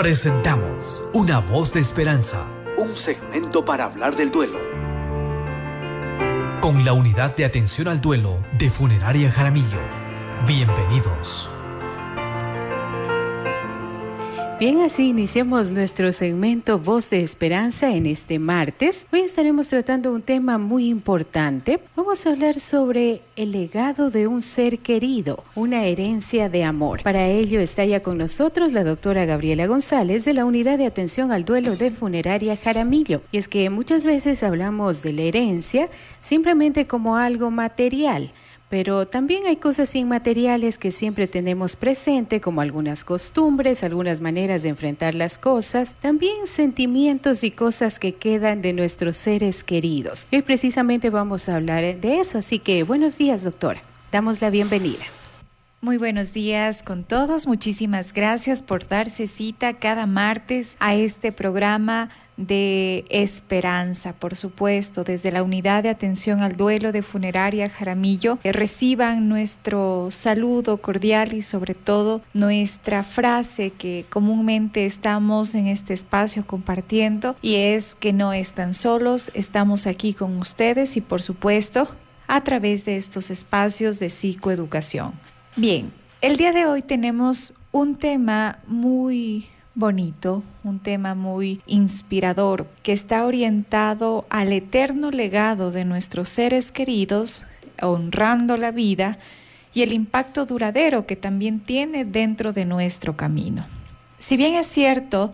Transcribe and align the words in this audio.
Presentamos 0.00 1.04
Una 1.12 1.40
voz 1.40 1.74
de 1.74 1.80
esperanza, 1.80 2.46
un 2.78 2.94
segmento 2.96 3.66
para 3.66 3.84
hablar 3.84 4.16
del 4.16 4.30
duelo. 4.30 4.58
Con 6.62 6.86
la 6.86 6.94
unidad 6.94 7.36
de 7.36 7.44
atención 7.44 7.86
al 7.86 8.00
duelo 8.00 8.38
de 8.58 8.70
Funeraria 8.70 9.30
Jaramillo. 9.30 9.78
Bienvenidos. 10.46 11.50
Bien, 14.60 14.82
así 14.82 15.08
iniciamos 15.08 15.72
nuestro 15.72 16.12
segmento 16.12 16.78
Voz 16.78 17.08
de 17.08 17.22
Esperanza 17.22 17.92
en 17.92 18.04
este 18.04 18.38
martes. 18.38 19.06
Hoy 19.10 19.20
estaremos 19.20 19.68
tratando 19.68 20.12
un 20.12 20.20
tema 20.20 20.58
muy 20.58 20.86
importante. 20.86 21.80
Vamos 21.96 22.26
a 22.26 22.32
hablar 22.32 22.60
sobre 22.60 23.22
el 23.36 23.52
legado 23.52 24.10
de 24.10 24.26
un 24.26 24.42
ser 24.42 24.80
querido, 24.80 25.44
una 25.54 25.86
herencia 25.86 26.50
de 26.50 26.64
amor. 26.64 27.02
Para 27.02 27.26
ello 27.26 27.58
está 27.58 27.86
ya 27.86 28.02
con 28.02 28.18
nosotros 28.18 28.74
la 28.74 28.84
doctora 28.84 29.24
Gabriela 29.24 29.66
González 29.66 30.26
de 30.26 30.34
la 30.34 30.44
Unidad 30.44 30.76
de 30.76 30.84
Atención 30.84 31.32
al 31.32 31.46
Duelo 31.46 31.76
de 31.76 31.90
Funeraria 31.90 32.54
Jaramillo. 32.54 33.22
Y 33.32 33.38
es 33.38 33.48
que 33.48 33.70
muchas 33.70 34.04
veces 34.04 34.42
hablamos 34.42 35.02
de 35.02 35.14
la 35.14 35.22
herencia 35.22 35.88
simplemente 36.20 36.86
como 36.86 37.16
algo 37.16 37.50
material 37.50 38.30
pero 38.70 39.06
también 39.08 39.46
hay 39.46 39.56
cosas 39.56 39.96
inmateriales 39.96 40.78
que 40.78 40.92
siempre 40.92 41.26
tenemos 41.26 41.74
presente, 41.74 42.40
como 42.40 42.60
algunas 42.60 43.02
costumbres, 43.04 43.82
algunas 43.82 44.20
maneras 44.20 44.62
de 44.62 44.68
enfrentar 44.68 45.16
las 45.16 45.38
cosas, 45.38 45.96
también 46.00 46.46
sentimientos 46.46 47.42
y 47.42 47.50
cosas 47.50 47.98
que 47.98 48.14
quedan 48.14 48.62
de 48.62 48.72
nuestros 48.72 49.16
seres 49.16 49.64
queridos. 49.64 50.28
Hoy 50.32 50.42
precisamente 50.42 51.10
vamos 51.10 51.48
a 51.48 51.56
hablar 51.56 52.00
de 52.00 52.20
eso, 52.20 52.38
así 52.38 52.60
que 52.60 52.84
buenos 52.84 53.18
días, 53.18 53.42
doctora. 53.42 53.82
Damos 54.12 54.40
la 54.40 54.50
bienvenida. 54.50 55.04
Muy 55.80 55.96
buenos 55.96 56.32
días 56.32 56.84
con 56.84 57.02
todos. 57.02 57.48
Muchísimas 57.48 58.12
gracias 58.12 58.62
por 58.62 58.86
darse 58.86 59.26
cita 59.26 59.78
cada 59.78 60.06
martes 60.06 60.76
a 60.78 60.94
este 60.94 61.32
programa 61.32 62.10
de 62.40 63.04
esperanza, 63.10 64.14
por 64.14 64.34
supuesto, 64.34 65.04
desde 65.04 65.30
la 65.30 65.42
unidad 65.42 65.82
de 65.82 65.90
atención 65.90 66.40
al 66.40 66.56
duelo 66.56 66.92
de 66.92 67.02
funeraria 67.02 67.68
Jaramillo, 67.68 68.38
que 68.42 68.52
reciban 68.52 69.28
nuestro 69.28 70.08
saludo 70.10 70.78
cordial 70.78 71.34
y 71.34 71.42
sobre 71.42 71.74
todo 71.74 72.22
nuestra 72.32 73.04
frase 73.04 73.70
que 73.70 74.06
comúnmente 74.08 74.86
estamos 74.86 75.54
en 75.54 75.66
este 75.66 75.94
espacio 75.94 76.46
compartiendo 76.46 77.36
y 77.42 77.56
es 77.56 77.94
que 77.94 78.12
no 78.12 78.32
están 78.32 78.74
solos, 78.74 79.30
estamos 79.34 79.86
aquí 79.86 80.14
con 80.14 80.38
ustedes 80.38 80.96
y 80.96 81.00
por 81.00 81.22
supuesto 81.22 81.88
a 82.26 82.42
través 82.42 82.84
de 82.84 82.96
estos 82.96 83.30
espacios 83.30 83.98
de 83.98 84.08
psicoeducación. 84.08 85.12
Bien, 85.56 85.92
el 86.20 86.36
día 86.36 86.52
de 86.52 86.66
hoy 86.66 86.82
tenemos 86.82 87.54
un 87.72 87.96
tema 87.96 88.60
muy 88.66 89.48
bonito, 89.80 90.44
un 90.62 90.78
tema 90.78 91.16
muy 91.16 91.60
inspirador, 91.66 92.68
que 92.84 92.92
está 92.92 93.26
orientado 93.26 94.26
al 94.30 94.52
eterno 94.52 95.10
legado 95.10 95.72
de 95.72 95.84
nuestros 95.84 96.28
seres 96.28 96.70
queridos, 96.70 97.44
honrando 97.82 98.56
la 98.56 98.70
vida 98.70 99.18
y 99.74 99.82
el 99.82 99.92
impacto 99.92 100.46
duradero 100.46 101.06
que 101.06 101.16
también 101.16 101.58
tiene 101.58 102.04
dentro 102.04 102.52
de 102.52 102.64
nuestro 102.64 103.16
camino. 103.16 103.66
Si 104.18 104.36
bien 104.36 104.54
es 104.54 104.66
cierto, 104.66 105.32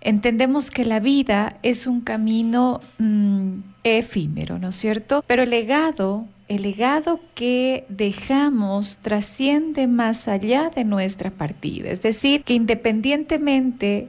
entendemos 0.00 0.70
que 0.70 0.84
la 0.84 1.00
vida 1.00 1.56
es 1.62 1.86
un 1.86 2.00
camino 2.00 2.80
mm, 2.98 3.52
efímero, 3.84 4.58
¿no 4.58 4.68
es 4.68 4.76
cierto? 4.76 5.24
Pero 5.26 5.42
el 5.42 5.50
legado 5.50 6.26
el 6.48 6.62
legado 6.62 7.20
que 7.34 7.86
dejamos 7.88 8.98
trasciende 9.02 9.86
más 9.86 10.28
allá 10.28 10.70
de 10.70 10.84
nuestra 10.84 11.30
partida. 11.30 11.90
Es 11.90 12.02
decir, 12.02 12.44
que 12.44 12.54
independientemente 12.54 14.08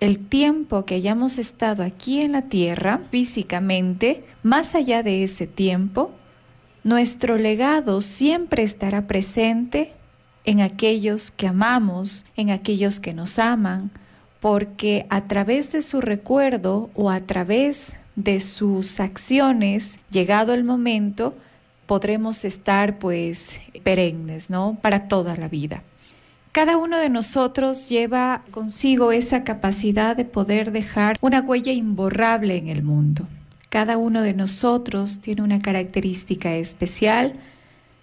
el 0.00 0.18
tiempo 0.28 0.84
que 0.84 0.96
hayamos 0.96 1.38
estado 1.38 1.82
aquí 1.82 2.20
en 2.20 2.32
la 2.32 2.42
tierra 2.42 3.00
físicamente, 3.10 4.24
más 4.42 4.74
allá 4.74 5.02
de 5.02 5.24
ese 5.24 5.46
tiempo, 5.46 6.12
nuestro 6.84 7.36
legado 7.36 8.02
siempre 8.02 8.62
estará 8.62 9.06
presente 9.06 9.92
en 10.44 10.60
aquellos 10.60 11.30
que 11.30 11.48
amamos, 11.48 12.26
en 12.36 12.50
aquellos 12.50 13.00
que 13.00 13.14
nos 13.14 13.38
aman, 13.38 13.90
porque 14.40 15.06
a 15.08 15.26
través 15.26 15.72
de 15.72 15.82
su 15.82 16.00
recuerdo 16.00 16.90
o 16.94 17.10
a 17.10 17.20
través 17.20 17.96
de 18.14 18.40
sus 18.40 19.00
acciones, 19.00 19.98
llegado 20.10 20.54
el 20.54 20.62
momento, 20.62 21.34
podremos 21.86 22.44
estar 22.44 22.98
pues 22.98 23.60
perennes, 23.82 24.50
¿no? 24.50 24.78
Para 24.82 25.08
toda 25.08 25.36
la 25.36 25.48
vida. 25.48 25.82
Cada 26.52 26.78
uno 26.78 26.98
de 26.98 27.10
nosotros 27.10 27.88
lleva 27.88 28.42
consigo 28.50 29.12
esa 29.12 29.44
capacidad 29.44 30.16
de 30.16 30.24
poder 30.24 30.72
dejar 30.72 31.18
una 31.20 31.40
huella 31.40 31.72
imborrable 31.72 32.56
en 32.56 32.68
el 32.68 32.82
mundo. 32.82 33.26
Cada 33.68 33.98
uno 33.98 34.22
de 34.22 34.32
nosotros 34.32 35.20
tiene 35.20 35.42
una 35.42 35.58
característica 35.58 36.54
especial. 36.54 37.34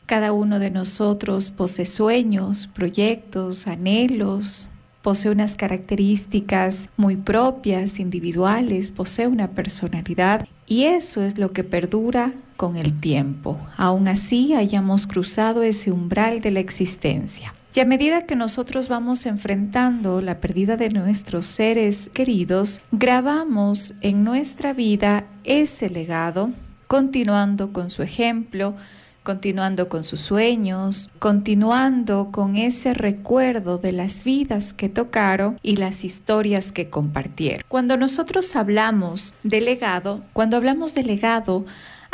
Cada 0.06 0.34
uno 0.34 0.60
de 0.60 0.70
nosotros 0.70 1.50
posee 1.50 1.88
sueños, 1.88 2.70
proyectos, 2.74 3.66
anhelos, 3.66 4.68
posee 5.02 5.32
unas 5.32 5.56
características 5.56 6.90
muy 6.96 7.16
propias, 7.16 8.00
individuales, 8.00 8.92
posee 8.92 9.28
una 9.28 9.50
personalidad 9.50 10.48
y 10.68 10.84
eso 10.84 11.24
es 11.24 11.38
lo 11.38 11.52
que 11.52 11.64
perdura 11.64 12.34
con 12.64 12.78
el 12.78 12.98
tiempo. 12.98 13.60
Aún 13.76 14.08
así 14.08 14.54
hayamos 14.54 15.06
cruzado 15.06 15.64
ese 15.64 15.92
umbral 15.92 16.40
de 16.40 16.50
la 16.50 16.62
existencia. 16.62 17.54
Y 17.76 17.82
a 17.82 17.86
medida 17.86 18.26
que 18.26 18.38
nosotros 18.38 18.88
vamos 18.88 19.26
enfrentando 19.26 20.22
la 20.22 20.40
pérdida 20.40 20.78
de 20.78 20.90
nuestros 20.90 21.46
seres 21.46 22.10
queridos, 22.14 22.80
grabamos 22.94 23.94
en 24.00 24.24
nuestra 24.24 24.72
vida 24.72 25.26
ese 25.44 25.90
legado, 25.90 26.52
continuando 26.88 27.74
con 27.74 27.90
su 27.90 28.02
ejemplo, 28.02 28.76
continuando 29.24 29.90
con 29.90 30.06
sus 30.06 30.22
sueños, 30.22 31.10
continuando 31.20 32.30
con 32.32 32.56
ese 32.56 32.94
recuerdo 32.94 33.78
de 33.78 33.92
las 33.92 34.24
vidas 34.24 34.74
que 34.74 34.88
tocaron 34.88 35.60
y 35.64 35.76
las 35.78 36.06
historias 36.06 36.72
que 36.72 36.90
compartieron. 36.90 37.64
Cuando 37.68 37.98
nosotros 37.98 38.56
hablamos 38.56 39.34
de 39.44 39.60
legado, 39.60 40.24
cuando 40.32 40.56
hablamos 40.56 40.94
de 40.94 41.04
legado, 41.04 41.66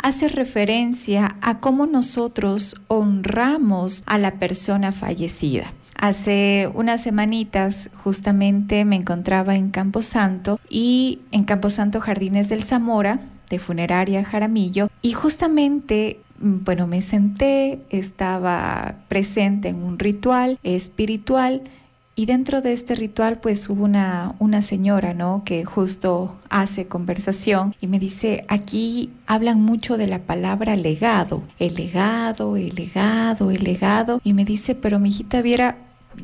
hace 0.02 0.28
referencia 0.28 1.36
a 1.40 1.60
cómo 1.60 1.86
nosotros 1.86 2.76
honramos 2.88 4.02
a 4.06 4.18
la 4.18 4.32
persona 4.32 4.92
fallecida. 4.92 5.72
Hace 5.96 6.70
unas 6.74 7.02
semanitas 7.02 7.90
justamente 8.02 8.84
me 8.84 8.96
encontraba 8.96 9.56
en 9.56 9.70
Camposanto 9.70 10.58
y 10.68 11.20
en 11.30 11.44
Camposanto 11.44 12.00
Jardines 12.00 12.48
del 12.48 12.64
Zamora 12.64 13.20
de 13.50 13.58
Funeraria 13.58 14.24
Jaramillo 14.24 14.88
y 15.02 15.12
justamente 15.12 16.20
Mm, 16.40 16.64
bueno, 16.64 16.86
me 16.86 17.02
senté, 17.02 17.80
estaba 17.90 18.96
presente 19.08 19.68
en 19.68 19.82
un 19.82 19.98
ritual 19.98 20.58
espiritual 20.62 21.62
y 22.20 22.26
dentro 22.26 22.60
de 22.60 22.74
este 22.74 22.96
ritual 22.96 23.38
pues 23.38 23.66
hubo 23.70 23.82
una, 23.82 24.34
una 24.40 24.60
señora, 24.60 25.14
¿no? 25.14 25.40
Que 25.42 25.64
justo 25.64 26.36
hace 26.50 26.86
conversación 26.86 27.74
y 27.80 27.86
me 27.86 27.98
dice, 27.98 28.44
aquí 28.48 29.08
hablan 29.26 29.62
mucho 29.62 29.96
de 29.96 30.06
la 30.06 30.18
palabra 30.18 30.76
legado, 30.76 31.42
el 31.58 31.76
legado, 31.76 32.58
el 32.58 32.74
legado, 32.74 33.50
el 33.50 33.64
legado. 33.64 34.20
Y 34.22 34.34
me 34.34 34.44
dice, 34.44 34.74
pero 34.74 34.98
mi 34.98 35.08
hijita 35.08 35.40
viera, 35.40 35.78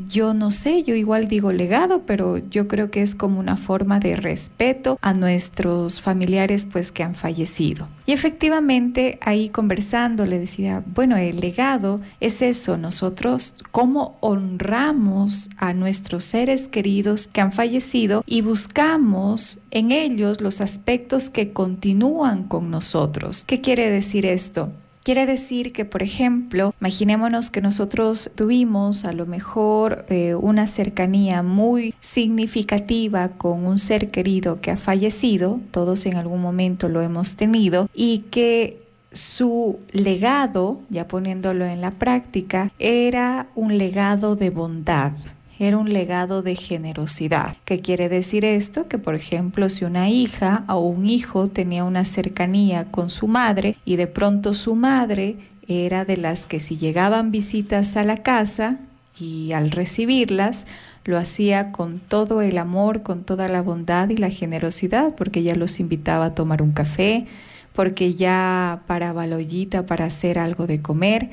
yo 0.08 0.34
no 0.34 0.50
sé, 0.50 0.82
yo 0.82 0.94
igual 0.94 1.28
digo 1.28 1.52
legado, 1.52 2.02
pero 2.06 2.38
yo 2.38 2.68
creo 2.68 2.90
que 2.90 3.02
es 3.02 3.14
como 3.14 3.40
una 3.40 3.56
forma 3.56 4.00
de 4.00 4.16
respeto 4.16 4.98
a 5.00 5.14
nuestros 5.14 6.00
familiares 6.00 6.66
pues 6.70 6.92
que 6.92 7.02
han 7.02 7.14
fallecido. 7.14 7.88
Y 8.06 8.12
efectivamente 8.12 9.18
ahí 9.22 9.48
conversando 9.48 10.26
le 10.26 10.38
decía, 10.38 10.82
bueno, 10.94 11.16
el 11.16 11.40
legado 11.40 12.00
es 12.20 12.42
eso, 12.42 12.76
nosotros 12.76 13.54
cómo 13.72 14.16
honramos 14.20 15.50
a 15.56 15.72
nuestros 15.72 16.24
seres 16.24 16.68
queridos 16.68 17.28
que 17.28 17.40
han 17.40 17.52
fallecido 17.52 18.22
y 18.26 18.42
buscamos 18.42 19.58
en 19.70 19.92
ellos 19.92 20.40
los 20.40 20.60
aspectos 20.60 21.30
que 21.30 21.52
continúan 21.52 22.44
con 22.44 22.70
nosotros. 22.70 23.44
¿Qué 23.46 23.60
quiere 23.60 23.90
decir 23.90 24.26
esto? 24.26 24.72
Quiere 25.06 25.24
decir 25.24 25.72
que, 25.72 25.84
por 25.84 26.02
ejemplo, 26.02 26.74
imaginémonos 26.80 27.52
que 27.52 27.60
nosotros 27.60 28.28
tuvimos 28.34 29.04
a 29.04 29.12
lo 29.12 29.24
mejor 29.24 30.04
eh, 30.08 30.34
una 30.34 30.66
cercanía 30.66 31.44
muy 31.44 31.94
significativa 32.00 33.28
con 33.28 33.68
un 33.68 33.78
ser 33.78 34.10
querido 34.10 34.60
que 34.60 34.72
ha 34.72 34.76
fallecido, 34.76 35.60
todos 35.70 36.06
en 36.06 36.16
algún 36.16 36.42
momento 36.42 36.88
lo 36.88 37.02
hemos 37.02 37.36
tenido, 37.36 37.88
y 37.94 38.24
que 38.32 38.82
su 39.12 39.78
legado, 39.92 40.80
ya 40.90 41.06
poniéndolo 41.06 41.66
en 41.66 41.80
la 41.80 41.92
práctica, 41.92 42.72
era 42.80 43.46
un 43.54 43.78
legado 43.78 44.34
de 44.34 44.50
bondad, 44.50 45.12
era 45.58 45.78
un 45.78 45.92
legado 45.92 46.42
de 46.42 46.54
generosidad. 46.54 47.56
¿Qué 47.64 47.80
quiere 47.80 48.08
decir 48.08 48.44
esto? 48.44 48.88
Que 48.88 48.98
por 48.98 49.14
ejemplo 49.14 49.68
si 49.68 49.84
una 49.84 50.08
hija 50.08 50.64
o 50.68 50.80
un 50.80 51.06
hijo 51.06 51.48
tenía 51.48 51.84
una 51.84 52.04
cercanía 52.04 52.90
con 52.90 53.10
su 53.10 53.28
madre 53.28 53.76
y 53.84 53.96
de 53.96 54.06
pronto 54.06 54.54
su 54.54 54.74
madre 54.74 55.36
era 55.68 56.04
de 56.04 56.16
las 56.16 56.46
que 56.46 56.60
si 56.60 56.76
llegaban 56.76 57.30
visitas 57.30 57.96
a 57.96 58.04
la 58.04 58.18
casa 58.18 58.78
y 59.18 59.52
al 59.52 59.70
recibirlas, 59.70 60.66
lo 61.04 61.16
hacía 61.16 61.72
con 61.72 62.00
todo 62.00 62.42
el 62.42 62.58
amor, 62.58 63.02
con 63.02 63.24
toda 63.24 63.48
la 63.48 63.62
bondad 63.62 64.10
y 64.10 64.16
la 64.16 64.30
generosidad, 64.30 65.14
porque 65.14 65.42
ya 65.42 65.54
los 65.54 65.80
invitaba 65.80 66.26
a 66.26 66.34
tomar 66.34 66.62
un 66.62 66.72
café, 66.72 67.26
porque 67.72 68.14
ya 68.14 68.82
paraba 68.86 69.26
la 69.26 69.36
ollita 69.36 69.86
para 69.86 70.04
hacer 70.04 70.38
algo 70.38 70.66
de 70.66 70.82
comer, 70.82 71.30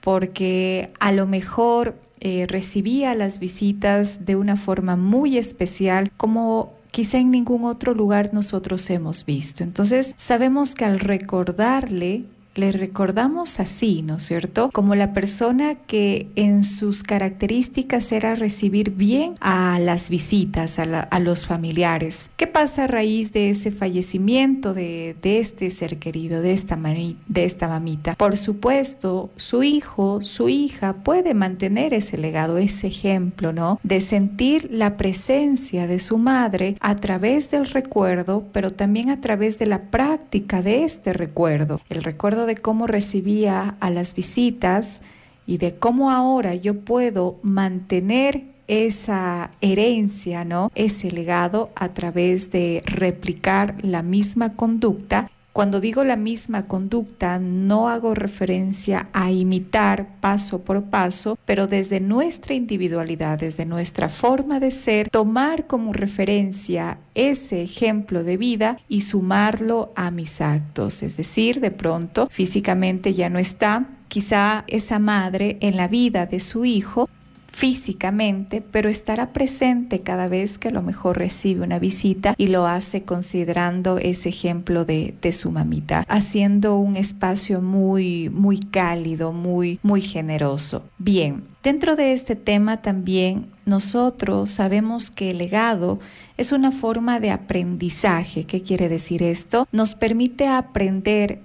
porque 0.00 0.90
a 1.00 1.12
lo 1.12 1.26
mejor 1.26 1.96
eh, 2.20 2.46
recibía 2.48 3.14
las 3.14 3.38
visitas 3.38 4.24
de 4.24 4.36
una 4.36 4.56
forma 4.56 4.96
muy 4.96 5.38
especial, 5.38 6.10
como 6.16 6.74
quizá 6.90 7.18
en 7.18 7.30
ningún 7.30 7.64
otro 7.64 7.94
lugar 7.94 8.30
nosotros 8.32 8.88
hemos 8.90 9.24
visto. 9.26 9.62
Entonces 9.62 10.14
sabemos 10.16 10.74
que 10.74 10.84
al 10.84 10.98
recordarle 10.98 12.24
le 12.56 12.72
recordamos 12.72 13.60
así, 13.60 14.02
¿no 14.02 14.16
es 14.16 14.24
cierto? 14.24 14.70
Como 14.72 14.94
la 14.94 15.12
persona 15.12 15.74
que 15.74 16.28
en 16.36 16.64
sus 16.64 17.02
características 17.02 18.12
era 18.12 18.34
recibir 18.34 18.90
bien 18.90 19.36
a 19.40 19.78
las 19.78 20.10
visitas, 20.10 20.78
a, 20.78 21.18
los 21.20 21.46
familiares. 21.46 22.30
¿Qué 22.36 22.46
pasa 22.46 22.84
a 22.84 22.86
raíz 22.86 23.32
de 23.32 23.50
ese 23.50 23.70
fallecimiento 23.70 24.74
de, 24.74 25.16
este 25.22 25.70
ser 25.70 25.98
querido, 25.98 26.42
de 26.42 26.52
esta, 26.52 26.76
de 26.76 27.44
esta 27.44 27.68
mamita? 27.68 28.14
Por 28.14 28.36
supuesto, 28.36 29.30
su 29.36 29.62
hijo, 29.62 30.22
su 30.22 30.48
hija 30.48 30.94
puede 31.02 31.34
mantener 31.34 31.94
ese 31.94 32.18
legado, 32.18 32.58
ese 32.58 32.88
ejemplo, 32.88 33.52
¿no? 33.52 33.80
De 33.82 34.00
sentir 34.00 34.68
la 34.70 34.96
presencia 34.96 35.86
de 35.86 35.98
su 35.98 36.18
madre 36.18 36.76
a 36.80 36.96
través 36.96 37.50
del 37.50 37.66
recuerdo, 37.66 38.44
pero 38.52 38.70
también 38.70 39.10
a 39.10 39.20
través 39.20 39.58
de 39.58 39.66
la 39.66 39.90
práctica 39.90 40.62
de 40.62 40.84
este 40.84 41.12
recuerdo. 41.12 41.80
El 41.88 42.04
recuerdo 42.04 42.45
de 42.46 42.56
cómo 42.56 42.86
recibía 42.86 43.76
a 43.80 43.90
las 43.90 44.14
visitas 44.14 45.02
y 45.46 45.58
de 45.58 45.74
cómo 45.74 46.10
ahora 46.10 46.54
yo 46.54 46.80
puedo 46.80 47.36
mantener 47.42 48.44
esa 48.68 49.50
herencia, 49.60 50.44
¿no? 50.44 50.72
Ese 50.74 51.10
legado 51.10 51.70
a 51.76 51.90
través 51.90 52.50
de 52.50 52.82
replicar 52.84 53.76
la 53.82 54.02
misma 54.02 54.54
conducta 54.54 55.30
cuando 55.56 55.80
digo 55.80 56.04
la 56.04 56.16
misma 56.16 56.66
conducta, 56.66 57.38
no 57.38 57.88
hago 57.88 58.14
referencia 58.14 59.08
a 59.14 59.32
imitar 59.32 60.20
paso 60.20 60.60
por 60.60 60.82
paso, 60.90 61.38
pero 61.46 61.66
desde 61.66 61.98
nuestra 61.98 62.52
individualidad, 62.52 63.38
desde 63.38 63.64
nuestra 63.64 64.10
forma 64.10 64.60
de 64.60 64.70
ser, 64.70 65.08
tomar 65.08 65.66
como 65.66 65.94
referencia 65.94 66.98
ese 67.14 67.62
ejemplo 67.62 68.22
de 68.22 68.36
vida 68.36 68.76
y 68.86 69.00
sumarlo 69.00 69.94
a 69.96 70.10
mis 70.10 70.42
actos. 70.42 71.02
Es 71.02 71.16
decir, 71.16 71.60
de 71.60 71.70
pronto 71.70 72.28
físicamente 72.30 73.14
ya 73.14 73.30
no 73.30 73.38
está, 73.38 73.88
quizá 74.08 74.64
esa 74.66 74.98
madre 74.98 75.56
en 75.62 75.78
la 75.78 75.88
vida 75.88 76.26
de 76.26 76.38
su 76.38 76.66
hijo 76.66 77.08
físicamente, 77.56 78.60
pero 78.60 78.90
estará 78.90 79.32
presente 79.32 80.02
cada 80.02 80.28
vez 80.28 80.58
que 80.58 80.68
a 80.68 80.72
lo 80.72 80.82
mejor 80.82 81.16
recibe 81.16 81.64
una 81.64 81.78
visita 81.78 82.34
y 82.36 82.48
lo 82.48 82.66
hace 82.66 83.04
considerando 83.04 83.96
ese 83.96 84.28
ejemplo 84.28 84.84
de, 84.84 85.14
de 85.22 85.32
su 85.32 85.50
mamita, 85.50 86.04
haciendo 86.06 86.76
un 86.76 86.96
espacio 86.96 87.62
muy, 87.62 88.28
muy 88.28 88.58
cálido, 88.58 89.32
muy, 89.32 89.80
muy 89.82 90.02
generoso. 90.02 90.82
Bien, 90.98 91.44
dentro 91.62 91.96
de 91.96 92.12
este 92.12 92.36
tema 92.36 92.82
también 92.82 93.46
nosotros 93.64 94.50
sabemos 94.50 95.10
que 95.10 95.30
el 95.30 95.38
legado 95.38 95.98
es 96.36 96.52
una 96.52 96.72
forma 96.72 97.20
de 97.20 97.30
aprendizaje. 97.30 98.44
¿Qué 98.44 98.60
quiere 98.60 98.90
decir 98.90 99.22
esto? 99.22 99.66
Nos 99.72 99.94
permite 99.94 100.46
aprender 100.46 101.40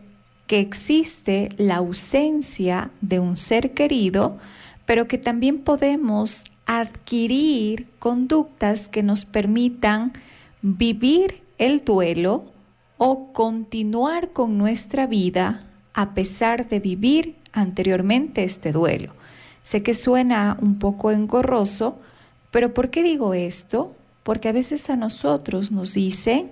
que 0.46 0.60
existe 0.60 1.48
la 1.56 1.78
ausencia 1.78 2.92
de 3.00 3.22
un 3.22 3.38
ser 3.38 3.74
querido, 3.74 4.38
pero 4.92 5.08
que 5.08 5.18
también 5.18 5.60
podemos 5.60 6.44
adquirir 6.66 7.88
conductas 7.98 8.90
que 8.90 9.04
nos 9.04 9.24
permitan 9.24 10.12
vivir 10.62 11.44
el 11.58 11.86
duelo 11.86 12.52
o 12.98 13.32
continuar 13.32 14.34
con 14.34 14.58
nuestra 14.58 15.08
vida 15.08 15.66
a 15.94 16.14
pesar 16.14 16.68
de 16.68 16.82
vivir 16.82 17.38
anteriormente 17.54 18.44
este 18.44 18.74
duelo. 18.74 19.14
Sé 19.62 19.82
que 19.82 19.94
suena 19.94 20.58
un 20.62 20.78
poco 20.78 21.12
engorroso, 21.12 21.98
pero 22.52 22.74
¿por 22.74 22.90
qué 22.90 23.02
digo 23.02 23.34
esto? 23.34 23.96
Porque 24.24 24.50
a 24.50 24.52
veces 24.52 24.90
a 24.90 24.98
nosotros 24.98 25.72
nos 25.72 25.94
dicen, 25.94 26.52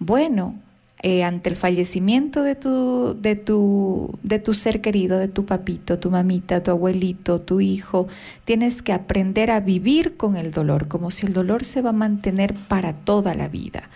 bueno, 0.00 0.56
eh, 1.02 1.24
ante 1.24 1.50
el 1.50 1.56
fallecimiento 1.56 2.42
de 2.42 2.54
tu, 2.54 3.14
de, 3.20 3.36
tu, 3.36 4.18
de 4.22 4.38
tu 4.38 4.54
ser 4.54 4.80
querido, 4.80 5.18
de 5.18 5.28
tu 5.28 5.44
papito, 5.44 5.98
tu 5.98 6.10
mamita, 6.10 6.62
tu 6.62 6.70
abuelito, 6.70 7.40
tu 7.40 7.60
hijo, 7.60 8.08
tienes 8.44 8.80
que 8.80 8.94
aprender 8.94 9.50
a 9.50 9.60
vivir 9.60 10.16
con 10.16 10.36
el 10.36 10.52
dolor, 10.52 10.88
como 10.88 11.10
si 11.10 11.26
el 11.26 11.34
dolor 11.34 11.64
se 11.64 11.82
va 11.82 11.90
a 11.90 11.92
mantener 11.92 12.54
para 12.54 12.94
toda 12.94 13.34
la 13.34 13.48
vida. 13.48 13.90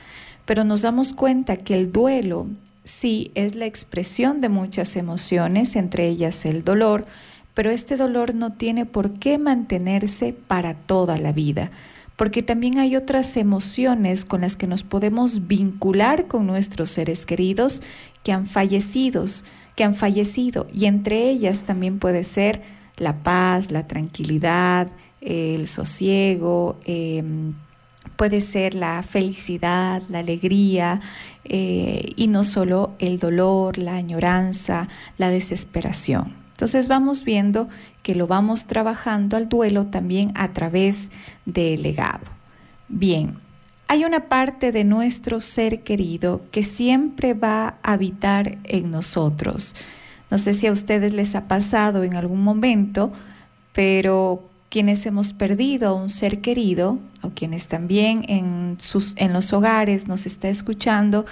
Pero 0.45 0.65
nos 0.65 0.83
damos 0.83 1.15
cuenta 1.15 1.57
que 1.57 1.75
el 1.75 1.91
duelo 1.91 2.49
sí 2.85 3.31
es 3.35 3.55
la 3.55 3.65
expresión 3.65 4.43
de 4.43 4.51
muchas 4.51 4.95
emociones, 4.97 5.77
entre 5.77 6.07
ellas 6.07 6.45
el 6.45 6.65
dolor, 6.65 7.07
pero 7.55 7.71
este 7.71 7.97
dolor 7.97 8.35
no 8.35 8.53
tiene 8.53 8.85
por 8.85 9.15
qué 9.15 9.39
mantenerse 9.39 10.35
para 10.35 10.75
toda 10.75 11.19
la 11.19 11.33
vida 11.33 11.71
porque 12.21 12.43
también 12.43 12.79
hay 12.79 12.97
otras 12.97 13.35
emociones 13.39 14.27
con 14.27 14.43
las 14.43 14.55
que 14.55 14.67
nos 14.67 14.83
podemos 14.83 15.47
vincular 15.47 16.27
con 16.27 16.47
nuestros 16.47 16.91
seres 16.91 17.25
queridos 17.25 17.81
que 18.23 18.31
han 18.31 18.47
fallecido, 18.47 19.25
que 19.75 19.85
han 19.85 19.95
fallecido, 19.95 20.67
y 20.71 20.85
entre 20.85 21.31
ellas 21.31 21.63
también 21.63 21.99
puede 21.99 22.25
ser 22.25 22.61
la 22.99 23.21
paz, 23.21 23.71
la 23.71 23.87
tranquilidad, 23.87 24.89
el 25.23 25.67
sosiego, 25.67 26.79
em, 26.85 27.55
puede 28.17 28.43
ser 28.43 28.75
la 28.75 29.03
felicidad, 29.03 30.03
la 30.11 30.19
alegría, 30.19 31.01
eh, 31.45 32.13
y 32.17 32.29
no 32.29 32.45
solo 32.45 32.97
el 32.99 33.19
dolor, 33.19 33.79
la 33.79 33.95
añoranza, 33.95 34.89
la 35.17 35.31
desesperación. 35.31 36.40
Entonces 36.61 36.89
vamos 36.89 37.25
viendo 37.25 37.71
que 38.03 38.15
lo 38.15 38.27
vamos 38.27 38.67
trabajando 38.67 39.39
al 39.39 39.49
duelo 39.49 39.87
también 39.87 40.31
a 40.35 40.53
través 40.53 41.11
del 41.47 41.81
legado. 41.81 42.27
Bien, 42.87 43.39
hay 43.89 44.05
una 44.05 44.29
parte 44.29 44.71
de 44.71 44.85
nuestro 44.85 45.41
ser 45.41 45.83
querido 45.83 46.43
que 46.51 46.63
siempre 46.63 47.33
va 47.33 47.79
a 47.83 47.95
habitar 47.95 48.59
en 48.65 48.91
nosotros. 48.91 49.75
No 50.31 50.37
sé 50.37 50.53
si 50.53 50.67
a 50.67 50.73
ustedes 50.73 51.15
les 51.15 51.35
ha 51.35 51.49
pasado 51.49 52.05
en 52.05 52.15
algún 52.15 52.43
momento, 52.43 53.11
pero 53.73 54.47
quienes 54.69 55.07
hemos 55.07 55.33
perdido 55.33 55.89
a 55.89 55.95
un 55.95 56.11
ser 56.11 56.43
querido 56.43 56.99
o 57.23 57.31
quienes 57.31 57.69
también 57.69 58.23
en, 58.29 58.77
sus, 58.79 59.15
en 59.17 59.33
los 59.33 59.55
hogares 59.55 60.09
nos 60.09 60.27
está 60.27 60.51
escuchando 60.51 61.25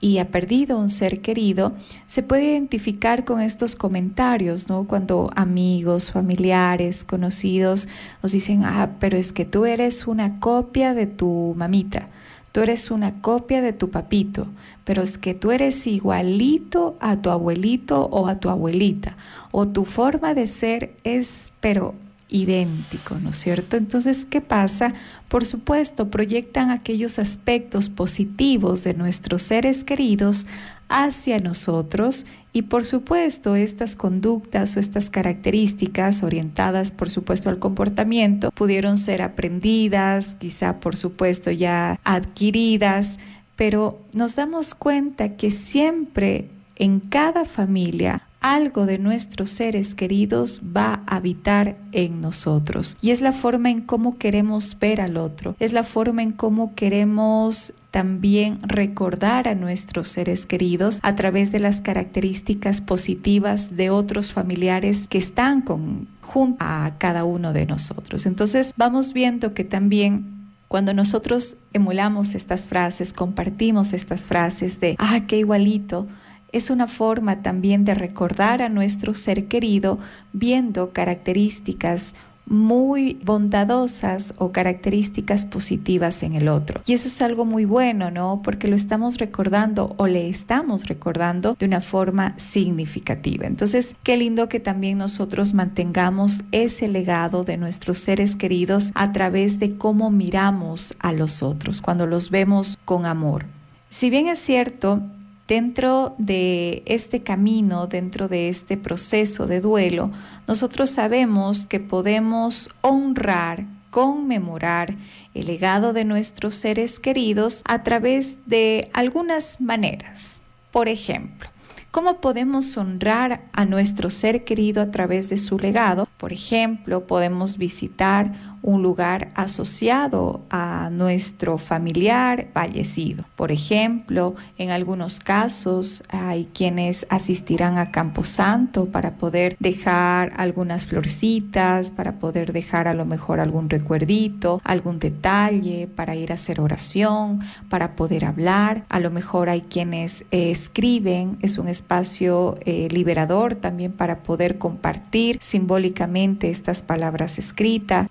y 0.00 0.18
ha 0.18 0.30
perdido 0.30 0.78
un 0.78 0.90
ser 0.90 1.20
querido, 1.20 1.72
se 2.06 2.22
puede 2.22 2.52
identificar 2.52 3.24
con 3.24 3.40
estos 3.40 3.74
comentarios, 3.74 4.68
¿no? 4.68 4.84
Cuando 4.84 5.30
amigos, 5.34 6.12
familiares, 6.12 7.04
conocidos 7.04 7.88
os 8.22 8.32
dicen, 8.32 8.64
ah, 8.64 8.90
pero 9.00 9.16
es 9.16 9.32
que 9.32 9.44
tú 9.44 9.66
eres 9.66 10.06
una 10.06 10.38
copia 10.38 10.94
de 10.94 11.06
tu 11.06 11.54
mamita, 11.56 12.08
tú 12.52 12.60
eres 12.60 12.90
una 12.90 13.20
copia 13.20 13.60
de 13.60 13.72
tu 13.72 13.90
papito, 13.90 14.46
pero 14.84 15.02
es 15.02 15.18
que 15.18 15.34
tú 15.34 15.50
eres 15.50 15.86
igualito 15.86 16.96
a 17.00 17.16
tu 17.16 17.30
abuelito 17.30 18.02
o 18.12 18.28
a 18.28 18.38
tu 18.38 18.50
abuelita, 18.50 19.16
o 19.50 19.66
tu 19.66 19.84
forma 19.84 20.34
de 20.34 20.46
ser 20.46 20.94
es, 21.02 21.52
pero 21.60 21.94
idéntico, 22.28 23.16
¿no 23.22 23.30
es 23.30 23.36
cierto? 23.36 23.76
Entonces, 23.76 24.24
¿qué 24.24 24.40
pasa? 24.40 24.94
Por 25.28 25.44
supuesto, 25.44 26.10
proyectan 26.10 26.70
aquellos 26.70 27.18
aspectos 27.18 27.88
positivos 27.88 28.84
de 28.84 28.94
nuestros 28.94 29.42
seres 29.42 29.84
queridos 29.84 30.46
hacia 30.88 31.38
nosotros 31.38 32.26
y 32.52 32.62
por 32.62 32.84
supuesto 32.84 33.56
estas 33.56 33.94
conductas 33.94 34.76
o 34.76 34.80
estas 34.80 35.10
características 35.10 36.22
orientadas 36.22 36.92
por 36.92 37.10
supuesto 37.10 37.50
al 37.50 37.58
comportamiento 37.58 38.50
pudieron 38.52 38.96
ser 38.96 39.20
aprendidas, 39.20 40.36
quizá 40.36 40.80
por 40.80 40.96
supuesto 40.96 41.50
ya 41.50 42.00
adquiridas, 42.04 43.18
pero 43.54 44.00
nos 44.12 44.34
damos 44.34 44.74
cuenta 44.74 45.36
que 45.36 45.50
siempre 45.50 46.48
en 46.76 47.00
cada 47.00 47.44
familia 47.44 48.27
algo 48.40 48.86
de 48.86 48.98
nuestros 48.98 49.50
seres 49.50 49.94
queridos 49.94 50.60
va 50.76 51.02
a 51.06 51.16
habitar 51.16 51.76
en 51.92 52.20
nosotros. 52.20 52.96
Y 53.00 53.10
es 53.10 53.20
la 53.20 53.32
forma 53.32 53.70
en 53.70 53.80
cómo 53.80 54.18
queremos 54.18 54.76
ver 54.78 55.00
al 55.00 55.16
otro, 55.16 55.56
es 55.58 55.72
la 55.72 55.84
forma 55.84 56.22
en 56.22 56.32
cómo 56.32 56.74
queremos 56.74 57.72
también 57.90 58.58
recordar 58.62 59.48
a 59.48 59.54
nuestros 59.54 60.08
seres 60.08 60.46
queridos 60.46 61.00
a 61.02 61.16
través 61.16 61.52
de 61.52 61.58
las 61.58 61.80
características 61.80 62.80
positivas 62.80 63.76
de 63.76 63.90
otros 63.90 64.32
familiares 64.32 65.08
que 65.08 65.18
están 65.18 65.62
con, 65.62 66.06
junto 66.20 66.58
a 66.60 66.92
cada 66.98 67.24
uno 67.24 67.52
de 67.52 67.66
nosotros. 67.66 68.26
Entonces 68.26 68.74
vamos 68.76 69.14
viendo 69.14 69.54
que 69.54 69.64
también 69.64 70.38
cuando 70.68 70.92
nosotros 70.92 71.56
emulamos 71.72 72.34
estas 72.34 72.66
frases, 72.66 73.14
compartimos 73.14 73.94
estas 73.94 74.26
frases 74.26 74.78
de, 74.80 74.96
ah, 74.98 75.20
qué 75.26 75.38
igualito, 75.38 76.06
es 76.52 76.70
una 76.70 76.88
forma 76.88 77.42
también 77.42 77.84
de 77.84 77.94
recordar 77.94 78.62
a 78.62 78.68
nuestro 78.68 79.14
ser 79.14 79.46
querido 79.46 79.98
viendo 80.32 80.92
características 80.92 82.14
muy 82.48 83.18
bondadosas 83.24 84.34
o 84.38 84.52
características 84.52 85.44
positivas 85.46 86.22
en 86.22 86.34
el 86.34 86.48
otro. 86.48 86.80
Y 86.86 86.94
eso 86.94 87.08
es 87.08 87.20
algo 87.20 87.44
muy 87.44 87.64
bueno, 87.64 88.10
¿no? 88.10 88.40
Porque 88.42 88.68
lo 88.68 88.76
estamos 88.76 89.18
recordando 89.18 89.94
o 89.98 90.06
le 90.06 90.28
estamos 90.28 90.86
recordando 90.86 91.56
de 91.58 91.66
una 91.66 91.80
forma 91.80 92.38
significativa. 92.38 93.46
Entonces, 93.46 93.94
qué 94.02 94.16
lindo 94.16 94.48
que 94.48 94.60
también 94.60 94.98
nosotros 94.98 95.54
mantengamos 95.54 96.42
ese 96.52 96.88
legado 96.88 97.44
de 97.44 97.58
nuestros 97.58 97.98
seres 97.98 98.36
queridos 98.36 98.92
a 98.94 99.12
través 99.12 99.58
de 99.58 99.76
cómo 99.76 100.10
miramos 100.10 100.94
a 101.00 101.12
los 101.12 101.42
otros, 101.42 101.80
cuando 101.82 102.06
los 102.06 102.30
vemos 102.30 102.78
con 102.84 103.04
amor. 103.04 103.44
Si 103.90 104.10
bien 104.10 104.26
es 104.26 104.38
cierto, 104.38 105.02
dentro 105.48 106.14
de 106.18 106.82
este 106.84 107.20
camino, 107.20 107.86
dentro 107.86 108.28
de 108.28 108.50
este 108.50 108.76
proceso 108.76 109.46
de 109.46 109.60
duelo, 109.60 110.12
nosotros 110.46 110.90
sabemos 110.90 111.66
que 111.66 111.80
podemos 111.80 112.68
honrar, 112.82 113.64
conmemorar 113.90 114.94
el 115.32 115.46
legado 115.46 115.94
de 115.94 116.04
nuestros 116.04 116.54
seres 116.54 117.00
queridos 117.00 117.62
a 117.64 117.82
través 117.82 118.36
de 118.46 118.90
algunas 118.92 119.60
maneras. 119.60 120.42
Por 120.70 120.88
ejemplo, 120.88 121.48
¿Cómo 121.90 122.20
podemos 122.20 122.76
honrar 122.76 123.44
a 123.52 123.64
nuestro 123.64 124.10
ser 124.10 124.44
querido 124.44 124.82
a 124.82 124.90
través 124.90 125.30
de 125.30 125.38
su 125.38 125.58
legado? 125.58 126.06
Por 126.18 126.34
ejemplo, 126.34 127.06
podemos 127.06 127.56
visitar 127.56 128.47
un 128.62 128.82
lugar 128.82 129.30
asociado 129.34 130.42
a 130.50 130.90
nuestro 130.90 131.58
familiar 131.58 132.48
fallecido. 132.52 133.24
Por 133.36 133.52
ejemplo, 133.52 134.34
en 134.56 134.70
algunos 134.70 135.20
casos 135.20 136.02
hay 136.08 136.48
quienes 136.52 137.06
asistirán 137.10 137.78
a 137.78 137.90
Camposanto 137.90 138.86
para 138.86 139.14
poder 139.14 139.56
dejar 139.60 140.32
algunas 140.36 140.86
florcitas, 140.86 141.90
para 141.90 142.18
poder 142.18 142.52
dejar 142.52 142.88
a 142.88 142.94
lo 142.94 143.04
mejor 143.04 143.40
algún 143.40 143.70
recuerdito, 143.70 144.60
algún 144.64 144.98
detalle, 144.98 145.88
para 145.94 146.16
ir 146.16 146.32
a 146.32 146.34
hacer 146.34 146.60
oración, 146.60 147.40
para 147.68 147.96
poder 147.96 148.24
hablar. 148.24 148.84
A 148.88 149.00
lo 149.00 149.10
mejor 149.10 149.48
hay 149.48 149.62
quienes 149.62 150.24
escriben, 150.30 151.38
es 151.42 151.58
un 151.58 151.68
espacio 151.68 152.56
eh, 152.64 152.88
liberador 152.90 153.54
también 153.54 153.92
para 153.92 154.22
poder 154.22 154.58
compartir 154.58 155.38
simbólicamente 155.40 156.50
estas 156.50 156.82
palabras 156.82 157.38
escritas 157.38 158.06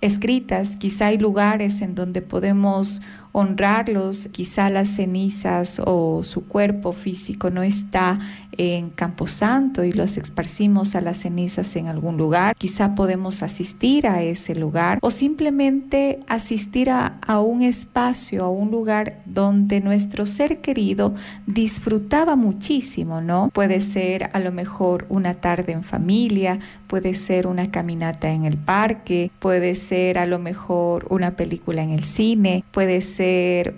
quizá 0.78 1.06
hay 1.06 1.18
lugares 1.18 1.80
en 1.80 1.94
donde 1.94 2.22
podemos 2.22 3.00
honrarlos, 3.38 4.28
quizá 4.32 4.68
las 4.68 4.88
cenizas 4.88 5.80
o 5.84 6.24
su 6.24 6.46
cuerpo 6.46 6.92
físico 6.92 7.50
no 7.50 7.62
está 7.62 8.18
en 8.52 8.90
Camposanto 8.90 9.84
y 9.84 9.92
los 9.92 10.16
esparcimos 10.16 10.96
a 10.96 11.00
las 11.00 11.18
cenizas 11.18 11.76
en 11.76 11.86
algún 11.86 12.16
lugar, 12.16 12.56
quizá 12.56 12.96
podemos 12.96 13.44
asistir 13.44 14.08
a 14.08 14.22
ese 14.22 14.56
lugar 14.56 14.98
o 15.00 15.12
simplemente 15.12 16.18
asistir 16.26 16.90
a, 16.90 17.18
a 17.24 17.40
un 17.40 17.62
espacio, 17.62 18.44
a 18.44 18.50
un 18.50 18.72
lugar 18.72 19.22
donde 19.24 19.80
nuestro 19.80 20.26
ser 20.26 20.60
querido 20.60 21.14
disfrutaba 21.46 22.34
muchísimo, 22.34 23.20
¿no? 23.20 23.50
Puede 23.54 23.80
ser 23.80 24.30
a 24.32 24.40
lo 24.40 24.50
mejor 24.50 25.06
una 25.08 25.34
tarde 25.34 25.72
en 25.72 25.84
familia, 25.84 26.58
puede 26.88 27.14
ser 27.14 27.46
una 27.46 27.70
caminata 27.70 28.32
en 28.32 28.44
el 28.44 28.56
parque, 28.56 29.30
puede 29.38 29.76
ser 29.76 30.18
a 30.18 30.26
lo 30.26 30.40
mejor 30.40 31.06
una 31.10 31.36
película 31.36 31.84
en 31.84 31.90
el 31.90 32.02
cine, 32.02 32.64
puede 32.72 33.00
ser 33.02 33.27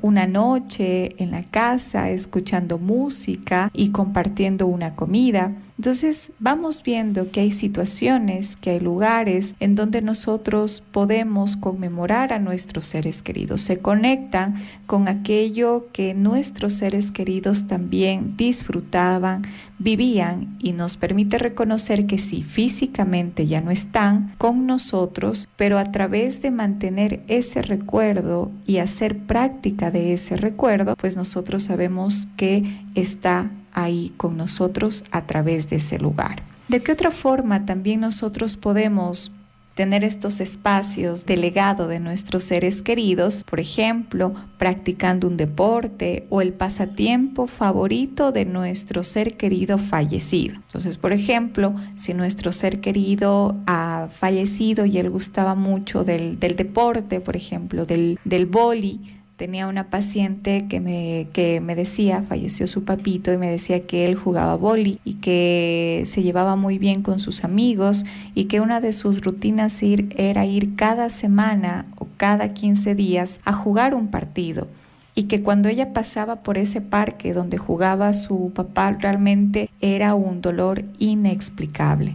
una 0.03 0.27
noche 0.27 1.23
en 1.23 1.31
la 1.31 1.45
casa 1.45 2.11
escuchando 2.11 2.79
música 2.79 3.71
y 3.73 3.91
compartiendo 3.91 4.67
una 4.67 4.95
comida. 4.95 5.53
Entonces 5.81 6.31
vamos 6.39 6.83
viendo 6.83 7.31
que 7.31 7.41
hay 7.41 7.51
situaciones, 7.51 8.57
que 8.57 8.69
hay 8.69 8.81
lugares 8.81 9.57
en 9.61 9.77
donde 9.77 10.03
nosotros 10.03 10.83
podemos 10.93 11.57
conmemorar 11.57 12.35
a 12.35 12.39
nuestros 12.39 12.85
seres 12.85 13.23
queridos. 13.23 13.63
Se 13.63 13.79
conectan 13.79 14.63
con 14.85 15.09
aquello 15.09 15.89
que 15.95 16.13
nuestros 16.13 16.75
seres 16.75 17.11
queridos 17.11 17.67
también 17.67 18.37
disfrutaban, 18.37 19.47
vivían 19.79 20.55
y 20.59 20.73
nos 20.73 20.99
permite 20.99 21.39
reconocer 21.39 22.07
que 22.07 22.19
sí, 22.19 22.43
físicamente 22.43 23.47
ya 23.47 23.63
no 23.63 23.71
están 23.71 24.35
con 24.37 24.67
nosotros, 24.67 25.49
pero 25.57 25.79
a 25.79 25.91
través 25.93 26.43
de 26.43 26.51
mantener 26.51 27.23
ese 27.27 27.63
recuerdo 27.63 28.51
y 28.67 28.77
hacer 28.77 29.17
práctica 29.17 29.91
de 29.91 30.13
ese 30.13 30.37
recuerdo, 30.37 30.95
pues 30.97 31.17
nosotros 31.17 31.63
sabemos 31.63 32.29
que 32.37 32.83
está 32.95 33.51
ahí 33.73 34.13
con 34.17 34.37
nosotros 34.37 35.05
a 35.11 35.27
través 35.27 35.69
de 35.69 35.77
ese 35.77 35.99
lugar. 35.99 36.43
¿De 36.69 36.83
qué 36.83 36.93
otra 36.93 37.11
forma 37.11 37.67
también 37.67 38.01
nosotros 38.01 38.57
podemos 38.57 39.33
tener 39.75 40.05
estos 40.05 40.41
espacios 40.41 41.25
de 41.27 41.37
legado 41.37 41.89
de 41.89 42.01
nuestros 42.01 42.45
seres 42.45 42.83
queridos, 42.83 43.45
por 43.45 43.61
ejemplo, 43.61 44.35
practicando 44.59 45.27
un 45.27 45.37
deporte 45.37 46.27
o 46.29 46.43
el 46.43 46.53
pasatiempo 46.53 47.47
favorito 47.47 48.31
de 48.31 48.45
nuestro 48.45 49.05
ser 49.05 49.39
querido 49.39 49.79
fallecido. 49.79 50.57
Entonces, 50.57 50.99
por 50.99 51.13
ejemplo, 51.13 51.75
si 51.95 52.13
nuestro 52.13 52.53
ser 52.53 52.81
querido 52.81 53.57
ha 53.67 54.09
fallecido 54.11 54.85
y 54.85 54.99
él 54.99 55.09
gustaba 55.09 55.55
mucho 55.55 56.05
del, 56.05 56.39
deporte, 56.39 57.21
por 57.21 57.37
ejemplo, 57.37 57.87
del, 57.87 58.19
del 58.25 58.45
boli, 58.45 59.20
tenía 59.41 59.69
una 59.69 59.89
paciente 59.89 60.67
que 60.69 60.81
me, 60.81 61.29
que 61.33 61.63
me 61.63 61.75
decía, 61.75 62.23
falleció 62.29 62.69
su 62.69 62.85
papito 62.85 63.33
y 63.33 63.39
me 63.39 63.51
decía 63.51 63.87
que 63.87 64.05
él 64.05 64.15
jugaba 64.15 64.55
boli 64.55 65.01
y 65.03 65.15
que 65.15 66.03
se 66.05 66.23
llevaba 66.23 66.57
muy 66.57 66.77
bien 66.77 67.01
con 67.01 67.19
sus 67.19 67.43
amigos 67.43 68.05
y 68.35 68.45
que 68.45 68.61
una 68.61 68.83
de 68.83 68.93
sus 68.93 69.23
rutinas 69.23 69.81
era 69.83 70.45
ir 70.45 70.77
cada 70.77 71.09
semana 71.09 71.87
o 71.97 72.07
cada 72.19 72.53
15 72.53 72.95
días 72.95 73.41
a 73.47 73.55
jugar 73.55 73.95
un 73.95 74.09
partido. 74.09 74.69
Y 75.15 75.23
que 75.23 75.43
cuando 75.43 75.71
ella 75.71 75.95
pasaba 75.95 76.43
por 76.43 76.59
ese 76.59 76.83
parque 76.83 77.33
donde 77.33 77.57
jugaba 77.57 78.13
su 78.13 78.53
papá 78.55 78.91
realmente 78.91 79.71
era 79.81 80.15
un 80.17 80.43
dolor 80.43 80.85
inexplicable 80.99 82.15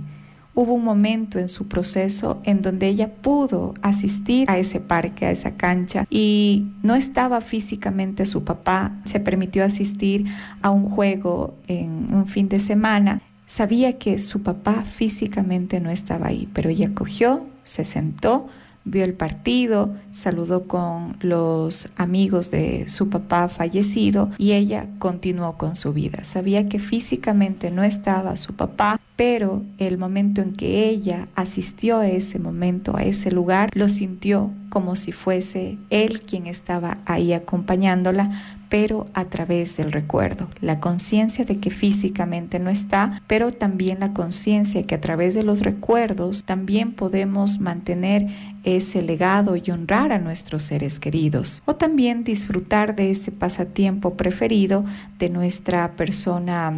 hubo 0.55 0.73
un 0.73 0.83
momento 0.83 1.37
en 1.37 1.49
su 1.49 1.67
proceso 1.67 2.41
en 2.45 2.61
donde 2.61 2.87
ella 2.87 3.13
pudo 3.13 3.73
asistir 3.81 4.49
a 4.49 4.57
ese 4.57 4.79
parque, 4.79 5.25
a 5.25 5.31
esa 5.31 5.55
cancha 5.55 6.07
y 6.09 6.67
no 6.81 6.95
estaba 6.95 7.41
físicamente 7.41 8.25
su 8.25 8.43
papá, 8.43 8.95
se 9.03 9.19
permitió 9.19 9.63
asistir 9.63 10.25
a 10.61 10.71
un 10.71 10.89
juego 10.89 11.55
en 11.67 12.13
un 12.13 12.25
fin 12.25 12.47
de 12.47 12.59
semana. 12.59 13.21
Sabía 13.45 13.99
que 13.99 14.17
su 14.17 14.41
papá 14.41 14.83
físicamente 14.83 15.79
no 15.79 15.91
estaba 15.91 16.27
ahí, 16.27 16.49
pero 16.53 16.69
ella 16.69 16.93
cogió, 16.93 17.45
se 17.63 17.85
sentó, 17.85 18.47
vio 18.85 19.03
el 19.03 19.13
partido, 19.13 19.93
saludó 20.11 20.67
con 20.67 21.17
los 21.19 21.89
amigos 21.97 22.51
de 22.51 22.87
su 22.87 23.09
papá 23.09 23.49
fallecido 23.49 24.31
y 24.37 24.53
ella 24.53 24.87
continuó 24.99 25.57
con 25.57 25.75
su 25.75 25.91
vida. 25.91 26.23
Sabía 26.23 26.69
que 26.69 26.79
físicamente 26.79 27.71
no 27.71 27.83
estaba 27.83 28.37
su 28.37 28.53
papá, 28.53 28.99
pero 29.15 29.63
el 29.79 29.97
momento 29.97 30.41
en 30.41 30.53
que 30.53 30.87
ella 30.87 31.27
asistió 31.35 31.97
a 31.97 32.07
ese 32.07 32.37
momento, 32.37 32.95
a 32.95 33.03
ese 33.03 33.31
lugar, 33.31 33.69
lo 33.73 33.89
sintió 33.89 34.51
como 34.69 34.95
si 34.95 35.11
fuese 35.11 35.77
él 35.89 36.21
quien 36.21 36.47
estaba 36.47 36.99
ahí 37.05 37.33
acompañándola, 37.33 38.57
pero 38.69 39.07
a 39.13 39.25
través 39.25 39.77
del 39.77 39.91
recuerdo, 39.91 40.49
la 40.61 40.79
conciencia 40.79 41.45
de 41.45 41.59
que 41.59 41.71
físicamente 41.71 42.59
no 42.59 42.69
está, 42.69 43.21
pero 43.27 43.51
también 43.51 43.99
la 43.99 44.13
conciencia 44.13 44.83
que 44.83 44.95
a 44.95 45.01
través 45.01 45.33
de 45.33 45.43
los 45.43 45.61
recuerdos 45.61 46.43
también 46.43 46.93
podemos 46.93 47.59
mantener 47.59 48.27
ese 48.63 49.01
legado 49.01 49.55
y 49.55 49.71
honrar 49.71 50.11
a 50.11 50.19
nuestros 50.19 50.63
seres 50.63 50.99
queridos, 50.99 51.61
o 51.65 51.75
también 51.75 52.23
disfrutar 52.23 52.95
de 52.95 53.11
ese 53.11 53.31
pasatiempo 53.31 54.15
preferido 54.15 54.85
de 55.19 55.29
nuestra 55.29 55.95
persona 55.95 56.73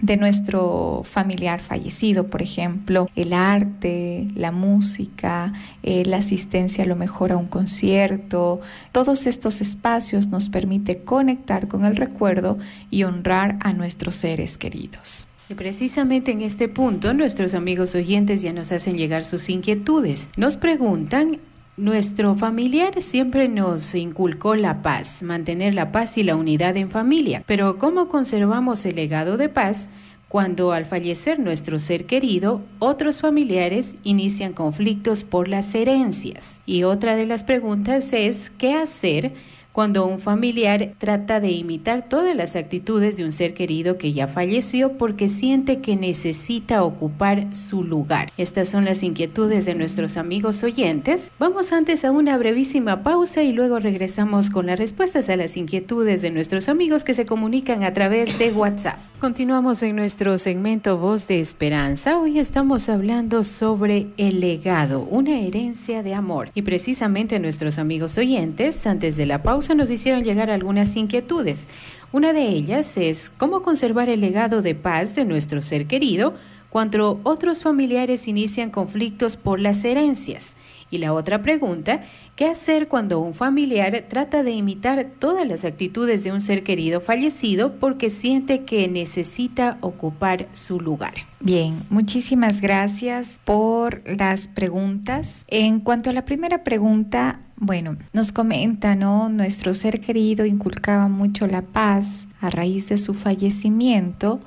de 0.00 0.16
nuestro 0.16 1.02
familiar 1.04 1.60
fallecido, 1.60 2.28
por 2.28 2.42
ejemplo, 2.42 3.08
el 3.16 3.32
arte, 3.32 4.28
la 4.34 4.52
música, 4.52 5.52
eh, 5.82 6.04
la 6.06 6.18
asistencia 6.18 6.84
a 6.84 6.86
lo 6.86 6.96
mejor 6.96 7.32
a 7.32 7.36
un 7.36 7.46
concierto, 7.46 8.60
todos 8.92 9.26
estos 9.26 9.60
espacios 9.60 10.28
nos 10.28 10.48
permite 10.48 11.02
conectar 11.02 11.68
con 11.68 11.84
el 11.84 11.96
recuerdo 11.96 12.58
y 12.90 13.04
honrar 13.04 13.58
a 13.60 13.72
nuestros 13.72 14.14
seres 14.14 14.58
queridos. 14.58 15.26
Y 15.48 15.54
precisamente 15.54 16.30
en 16.30 16.42
este 16.42 16.68
punto 16.68 17.12
nuestros 17.12 17.54
amigos 17.54 17.96
oyentes 17.96 18.40
ya 18.40 18.52
nos 18.52 18.70
hacen 18.70 18.96
llegar 18.96 19.24
sus 19.24 19.48
inquietudes. 19.48 20.30
Nos 20.36 20.56
preguntan 20.56 21.40
nuestro 21.80 22.34
familiar 22.34 23.00
siempre 23.00 23.48
nos 23.48 23.94
inculcó 23.94 24.54
la 24.54 24.82
paz, 24.82 25.22
mantener 25.22 25.74
la 25.74 25.92
paz 25.92 26.18
y 26.18 26.22
la 26.22 26.36
unidad 26.36 26.76
en 26.76 26.90
familia, 26.90 27.42
pero 27.46 27.78
¿cómo 27.78 28.08
conservamos 28.08 28.84
el 28.84 28.96
legado 28.96 29.38
de 29.38 29.48
paz 29.48 29.88
cuando 30.28 30.72
al 30.72 30.84
fallecer 30.84 31.40
nuestro 31.40 31.78
ser 31.78 32.04
querido, 32.04 32.60
otros 32.80 33.20
familiares 33.20 33.96
inician 34.04 34.52
conflictos 34.52 35.24
por 35.24 35.48
las 35.48 35.74
herencias? 35.74 36.60
Y 36.66 36.82
otra 36.82 37.16
de 37.16 37.24
las 37.24 37.44
preguntas 37.44 38.12
es, 38.12 38.50
¿qué 38.50 38.74
hacer 38.74 39.32
cuando 39.72 40.06
un 40.06 40.18
familiar 40.18 40.94
trata 40.98 41.40
de 41.40 41.50
imitar 41.50 42.08
todas 42.08 42.34
las 42.34 42.56
actitudes 42.56 43.16
de 43.16 43.24
un 43.24 43.32
ser 43.32 43.54
querido 43.54 43.98
que 43.98 44.12
ya 44.12 44.26
falleció 44.26 44.98
porque 44.98 45.28
siente 45.28 45.80
que 45.80 45.96
necesita 45.96 46.82
ocupar 46.82 47.54
su 47.54 47.84
lugar. 47.84 48.32
Estas 48.36 48.68
son 48.68 48.84
las 48.84 49.02
inquietudes 49.02 49.66
de 49.66 49.74
nuestros 49.74 50.16
amigos 50.16 50.62
oyentes. 50.62 51.30
Vamos 51.38 51.72
antes 51.72 52.04
a 52.04 52.10
una 52.10 52.36
brevísima 52.36 53.02
pausa 53.02 53.42
y 53.42 53.52
luego 53.52 53.78
regresamos 53.78 54.50
con 54.50 54.66
las 54.66 54.78
respuestas 54.78 55.28
a 55.28 55.36
las 55.36 55.56
inquietudes 55.56 56.22
de 56.22 56.30
nuestros 56.30 56.68
amigos 56.68 57.04
que 57.04 57.14
se 57.14 57.26
comunican 57.26 57.84
a 57.84 57.92
través 57.92 58.38
de 58.38 58.52
WhatsApp. 58.52 58.98
Continuamos 59.20 59.82
en 59.82 59.96
nuestro 59.96 60.38
segmento 60.38 60.96
Voz 60.96 61.28
de 61.28 61.40
Esperanza. 61.40 62.18
Hoy 62.18 62.38
estamos 62.38 62.88
hablando 62.88 63.44
sobre 63.44 64.06
el 64.16 64.40
legado, 64.40 65.00
una 65.10 65.38
herencia 65.40 66.02
de 66.02 66.14
amor. 66.14 66.50
Y 66.54 66.62
precisamente 66.62 67.38
nuestros 67.38 67.78
amigos 67.78 68.16
oyentes, 68.16 68.86
antes 68.86 69.18
de 69.18 69.26
la 69.26 69.42
pausa, 69.42 69.69
nos 69.74 69.90
hicieron 69.90 70.22
llegar 70.22 70.50
algunas 70.50 70.96
inquietudes. 70.96 71.68
Una 72.12 72.32
de 72.32 72.48
ellas 72.48 72.96
es 72.96 73.30
cómo 73.30 73.62
conservar 73.62 74.08
el 74.08 74.20
legado 74.20 74.62
de 74.62 74.74
paz 74.74 75.14
de 75.14 75.24
nuestro 75.24 75.62
ser 75.62 75.86
querido 75.86 76.34
cuando 76.70 77.20
otros 77.24 77.62
familiares 77.62 78.28
inician 78.28 78.70
conflictos 78.70 79.36
por 79.36 79.60
las 79.60 79.84
herencias. 79.84 80.56
Y 80.90 80.98
la 80.98 81.12
otra 81.12 81.42
pregunta, 81.42 82.02
¿qué 82.34 82.46
hacer 82.46 82.88
cuando 82.88 83.20
un 83.20 83.34
familiar 83.34 84.06
trata 84.08 84.42
de 84.42 84.50
imitar 84.52 85.06
todas 85.18 85.46
las 85.46 85.64
actitudes 85.64 86.24
de 86.24 86.32
un 86.32 86.40
ser 86.40 86.64
querido 86.64 87.00
fallecido 87.00 87.74
porque 87.78 88.10
siente 88.10 88.64
que 88.64 88.88
necesita 88.88 89.78
ocupar 89.82 90.48
su 90.52 90.80
lugar? 90.80 91.14
Bien, 91.38 91.84
muchísimas 91.90 92.60
gracias 92.60 93.38
por 93.44 94.02
las 94.04 94.48
preguntas. 94.48 95.44
En 95.48 95.80
cuanto 95.80 96.10
a 96.10 96.12
la 96.12 96.24
primera 96.24 96.64
pregunta, 96.64 97.40
bueno, 97.56 97.96
nos 98.12 98.32
comenta, 98.32 98.96
¿no? 98.96 99.28
Nuestro 99.28 99.74
ser 99.74 100.00
querido 100.00 100.44
inculcaba 100.44 101.08
mucho 101.08 101.46
la 101.46 101.62
paz 101.62 102.26
a 102.40 102.50
raíz 102.50 102.88
de 102.88 102.98
su 102.98 103.14
fallecimiento. 103.14 104.40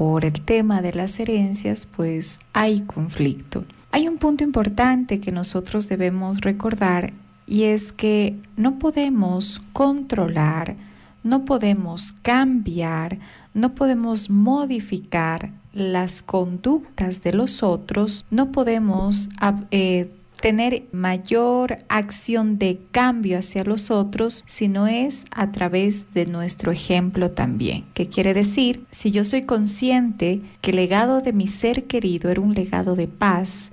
Por 0.00 0.24
el 0.24 0.40
tema 0.40 0.80
de 0.80 0.94
las 0.94 1.20
herencias, 1.20 1.84
pues 1.84 2.40
hay 2.54 2.80
conflicto. 2.80 3.66
Hay 3.92 4.08
un 4.08 4.16
punto 4.16 4.42
importante 4.42 5.20
que 5.20 5.30
nosotros 5.30 5.90
debemos 5.90 6.40
recordar 6.40 7.12
y 7.46 7.64
es 7.64 7.92
que 7.92 8.34
no 8.56 8.78
podemos 8.78 9.60
controlar, 9.74 10.76
no 11.22 11.44
podemos 11.44 12.14
cambiar, 12.22 13.18
no 13.52 13.74
podemos 13.74 14.30
modificar 14.30 15.50
las 15.74 16.22
conductas 16.22 17.20
de 17.20 17.34
los 17.34 17.62
otros, 17.62 18.24
no 18.30 18.52
podemos 18.52 19.28
eh, 19.70 20.10
tener 20.40 20.84
mayor 20.92 21.78
acción 21.88 22.58
de 22.58 22.80
cambio 22.90 23.38
hacia 23.38 23.64
los 23.64 23.90
otros, 23.90 24.42
sino 24.46 24.86
es 24.86 25.24
a 25.30 25.52
través 25.52 26.12
de 26.12 26.26
nuestro 26.26 26.72
ejemplo 26.72 27.30
también. 27.30 27.84
¿Qué 27.94 28.08
quiere 28.08 28.34
decir? 28.34 28.86
Si 28.90 29.10
yo 29.10 29.24
soy 29.24 29.42
consciente 29.42 30.40
que 30.60 30.70
el 30.70 30.76
legado 30.76 31.20
de 31.20 31.32
mi 31.32 31.46
ser 31.46 31.84
querido 31.84 32.30
era 32.30 32.40
un 32.40 32.54
legado 32.54 32.96
de 32.96 33.06
paz, 33.06 33.70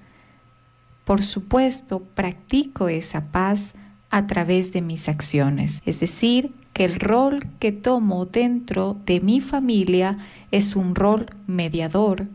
por 1.05 1.23
supuesto, 1.23 2.01
practico 2.15 2.89
esa 2.89 3.31
paz 3.31 3.73
a 4.09 4.27
través 4.27 4.73
de 4.73 4.81
mis 4.81 5.07
acciones. 5.07 5.81
Es 5.85 5.99
decir, 5.99 6.51
que 6.73 6.85
el 6.85 6.99
rol 6.99 7.47
que 7.59 7.71
tomo 7.71 8.25
dentro 8.25 8.97
de 9.05 9.19
mi 9.21 9.41
familia 9.41 10.19
es 10.51 10.75
un 10.75 10.95
rol 10.95 11.27
mediador, 11.47 12.27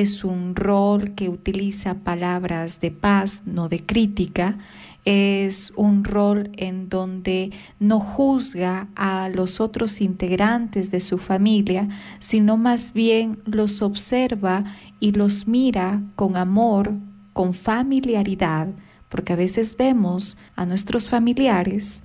es 0.00 0.24
un 0.24 0.56
rol 0.56 1.14
que 1.14 1.28
utiliza 1.28 1.94
palabras 1.94 2.80
de 2.80 2.90
paz, 2.90 3.42
no 3.46 3.68
de 3.68 3.86
crítica, 3.86 4.58
es 5.04 5.72
un 5.76 6.02
rol 6.02 6.50
en 6.56 6.88
donde 6.88 7.52
no 7.78 8.00
juzga 8.00 8.88
a 8.96 9.28
los 9.28 9.60
otros 9.60 10.00
integrantes 10.00 10.90
de 10.90 10.98
su 10.98 11.18
familia, 11.18 11.88
sino 12.18 12.56
más 12.56 12.92
bien 12.92 13.38
los 13.44 13.82
observa 13.82 14.64
y 14.98 15.12
los 15.12 15.46
mira 15.46 16.02
con 16.16 16.36
amor, 16.36 16.94
con 17.32 17.54
familiaridad, 17.54 18.66
porque 19.08 19.34
a 19.34 19.36
veces 19.36 19.76
vemos 19.76 20.36
a 20.56 20.66
nuestros 20.66 21.08
familiares 21.08 22.02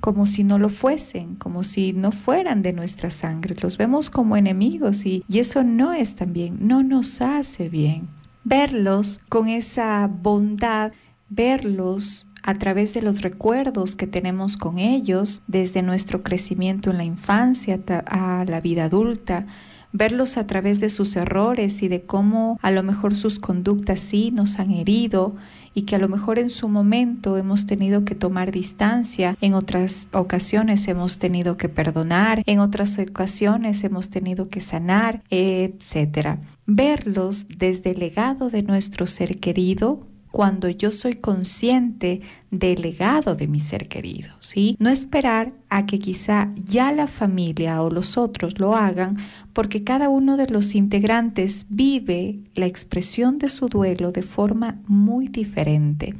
como 0.00 0.26
si 0.26 0.44
no 0.44 0.58
lo 0.58 0.68
fuesen, 0.68 1.36
como 1.36 1.62
si 1.62 1.92
no 1.92 2.12
fueran 2.12 2.62
de 2.62 2.72
nuestra 2.72 3.10
sangre. 3.10 3.56
Los 3.60 3.76
vemos 3.76 4.10
como 4.10 4.36
enemigos 4.36 5.06
y, 5.06 5.24
y 5.28 5.38
eso 5.38 5.62
no 5.64 5.92
es 5.92 6.14
tan 6.14 6.32
bien, 6.32 6.58
no 6.60 6.82
nos 6.82 7.20
hace 7.20 7.68
bien. 7.68 8.08
Verlos 8.44 9.20
con 9.28 9.48
esa 9.48 10.06
bondad, 10.08 10.92
verlos 11.28 12.28
a 12.42 12.54
través 12.54 12.94
de 12.94 13.02
los 13.02 13.20
recuerdos 13.20 13.96
que 13.96 14.06
tenemos 14.06 14.56
con 14.56 14.78
ellos, 14.78 15.42
desde 15.46 15.82
nuestro 15.82 16.22
crecimiento 16.22 16.90
en 16.90 16.96
la 16.96 17.04
infancia 17.04 17.78
a 18.06 18.44
la 18.46 18.60
vida 18.60 18.84
adulta, 18.84 19.46
verlos 19.92 20.36
a 20.36 20.46
través 20.46 20.80
de 20.80 20.90
sus 20.90 21.16
errores 21.16 21.82
y 21.82 21.88
de 21.88 22.02
cómo 22.02 22.58
a 22.62 22.70
lo 22.70 22.82
mejor 22.82 23.14
sus 23.14 23.38
conductas 23.38 24.00
sí 24.00 24.30
nos 24.30 24.58
han 24.58 24.70
herido 24.70 25.36
y 25.74 25.82
que 25.82 25.96
a 25.96 25.98
lo 25.98 26.08
mejor 26.08 26.38
en 26.38 26.48
su 26.48 26.68
momento 26.68 27.36
hemos 27.36 27.66
tenido 27.66 28.04
que 28.04 28.14
tomar 28.14 28.50
distancia, 28.50 29.36
en 29.40 29.54
otras 29.54 30.08
ocasiones 30.12 30.86
hemos 30.88 31.18
tenido 31.18 31.56
que 31.56 31.68
perdonar, 31.68 32.42
en 32.46 32.60
otras 32.60 32.98
ocasiones 32.98 33.84
hemos 33.84 34.10
tenido 34.10 34.48
que 34.48 34.60
sanar, 34.60 35.22
etcétera. 35.30 36.40
Verlos 36.66 37.46
desde 37.48 37.90
el 37.90 38.00
legado 38.00 38.50
de 38.50 38.62
nuestro 38.62 39.06
ser 39.06 39.38
querido 39.38 40.06
cuando 40.30 40.68
yo 40.68 40.90
soy 40.92 41.14
consciente 41.14 42.20
del 42.50 42.82
legado 42.82 43.34
de 43.34 43.48
mi 43.48 43.60
ser 43.60 43.88
querido, 43.88 44.30
¿sí? 44.40 44.76
No 44.78 44.90
esperar 44.90 45.52
a 45.68 45.86
que 45.86 45.98
quizá 45.98 46.52
ya 46.64 46.92
la 46.92 47.06
familia 47.06 47.82
o 47.82 47.90
los 47.90 48.16
otros 48.16 48.58
lo 48.58 48.74
hagan, 48.74 49.16
porque 49.52 49.84
cada 49.84 50.08
uno 50.08 50.36
de 50.36 50.48
los 50.48 50.74
integrantes 50.74 51.66
vive 51.68 52.40
la 52.54 52.66
expresión 52.66 53.38
de 53.38 53.48
su 53.48 53.68
duelo 53.68 54.12
de 54.12 54.22
forma 54.22 54.78
muy 54.86 55.28
diferente. 55.28 56.14